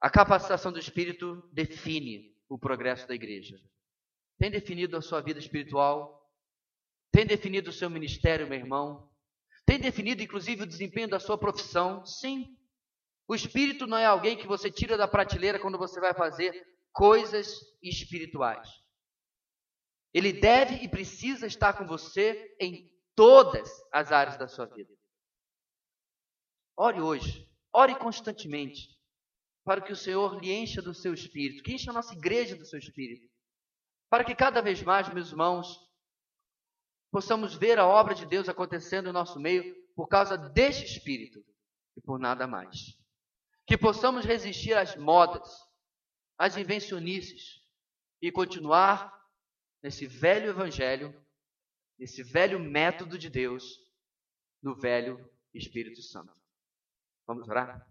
[0.00, 3.58] A capacitação do Espírito define o progresso da igreja.
[4.38, 6.28] Tem definido a sua vida espiritual?
[7.12, 9.10] Tem definido o seu ministério, meu irmão?
[9.64, 12.04] Tem definido, inclusive, o desempenho da sua profissão?
[12.04, 12.56] Sim.
[13.26, 16.52] O Espírito não é alguém que você tira da prateleira quando você vai fazer
[16.92, 18.68] coisas espirituais.
[20.12, 24.92] Ele deve e precisa estar com você em todas as áreas da sua vida.
[26.76, 28.88] Ore hoje, ore constantemente
[29.64, 32.66] para que o Senhor lhe encha do seu espírito, que encha a nossa igreja do
[32.66, 33.26] seu espírito,
[34.10, 35.80] para que cada vez mais, meus irmãos,
[37.10, 41.42] possamos ver a obra de Deus acontecendo no nosso meio por causa deste espírito
[41.96, 42.98] e por nada mais.
[43.66, 45.48] Que possamos resistir às modas,
[46.36, 47.62] às invencionices
[48.20, 49.12] e continuar
[49.82, 51.14] nesse velho evangelho,
[51.98, 53.78] nesse velho método de Deus,
[54.62, 56.43] no velho Espírito Santo.
[57.26, 57.86] Vamos orar?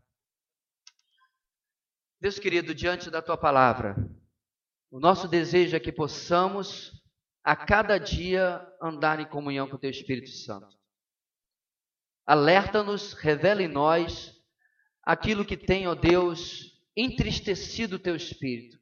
[2.20, 3.96] Deus querido, diante da tua palavra,
[4.90, 7.04] o nosso desejo é que possamos
[7.44, 10.78] a cada dia andar em comunhão com o teu Espírito Santo.
[12.26, 14.34] Alerta-nos, revela em nós
[15.04, 18.80] aquilo que tem, ó Deus, entristecido o teu espírito.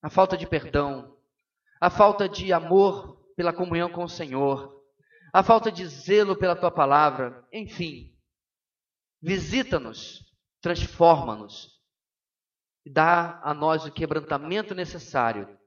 [0.00, 1.18] A falta de perdão,
[1.80, 4.82] a falta de amor pela comunhão com o Senhor,
[5.32, 8.17] a falta de zelo pela tua palavra, enfim.
[9.20, 10.24] Visita-nos,
[10.60, 11.78] transforma-nos
[12.84, 15.58] e dá a nós o quebrantamento necessário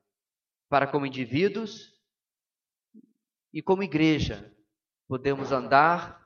[0.69, 1.91] para, como indivíduos
[3.53, 4.55] e como igreja,
[5.07, 6.21] podemos andar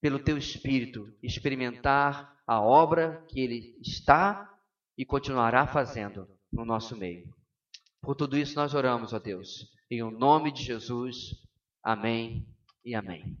[0.00, 4.48] pelo Teu Espírito, experimentar a obra que Ele está
[4.96, 7.34] e continuará fazendo no nosso meio.
[8.00, 11.34] Por tudo isso nós oramos, ó Deus, em o nome de Jesus.
[11.82, 12.46] Amém
[12.84, 13.36] e amém.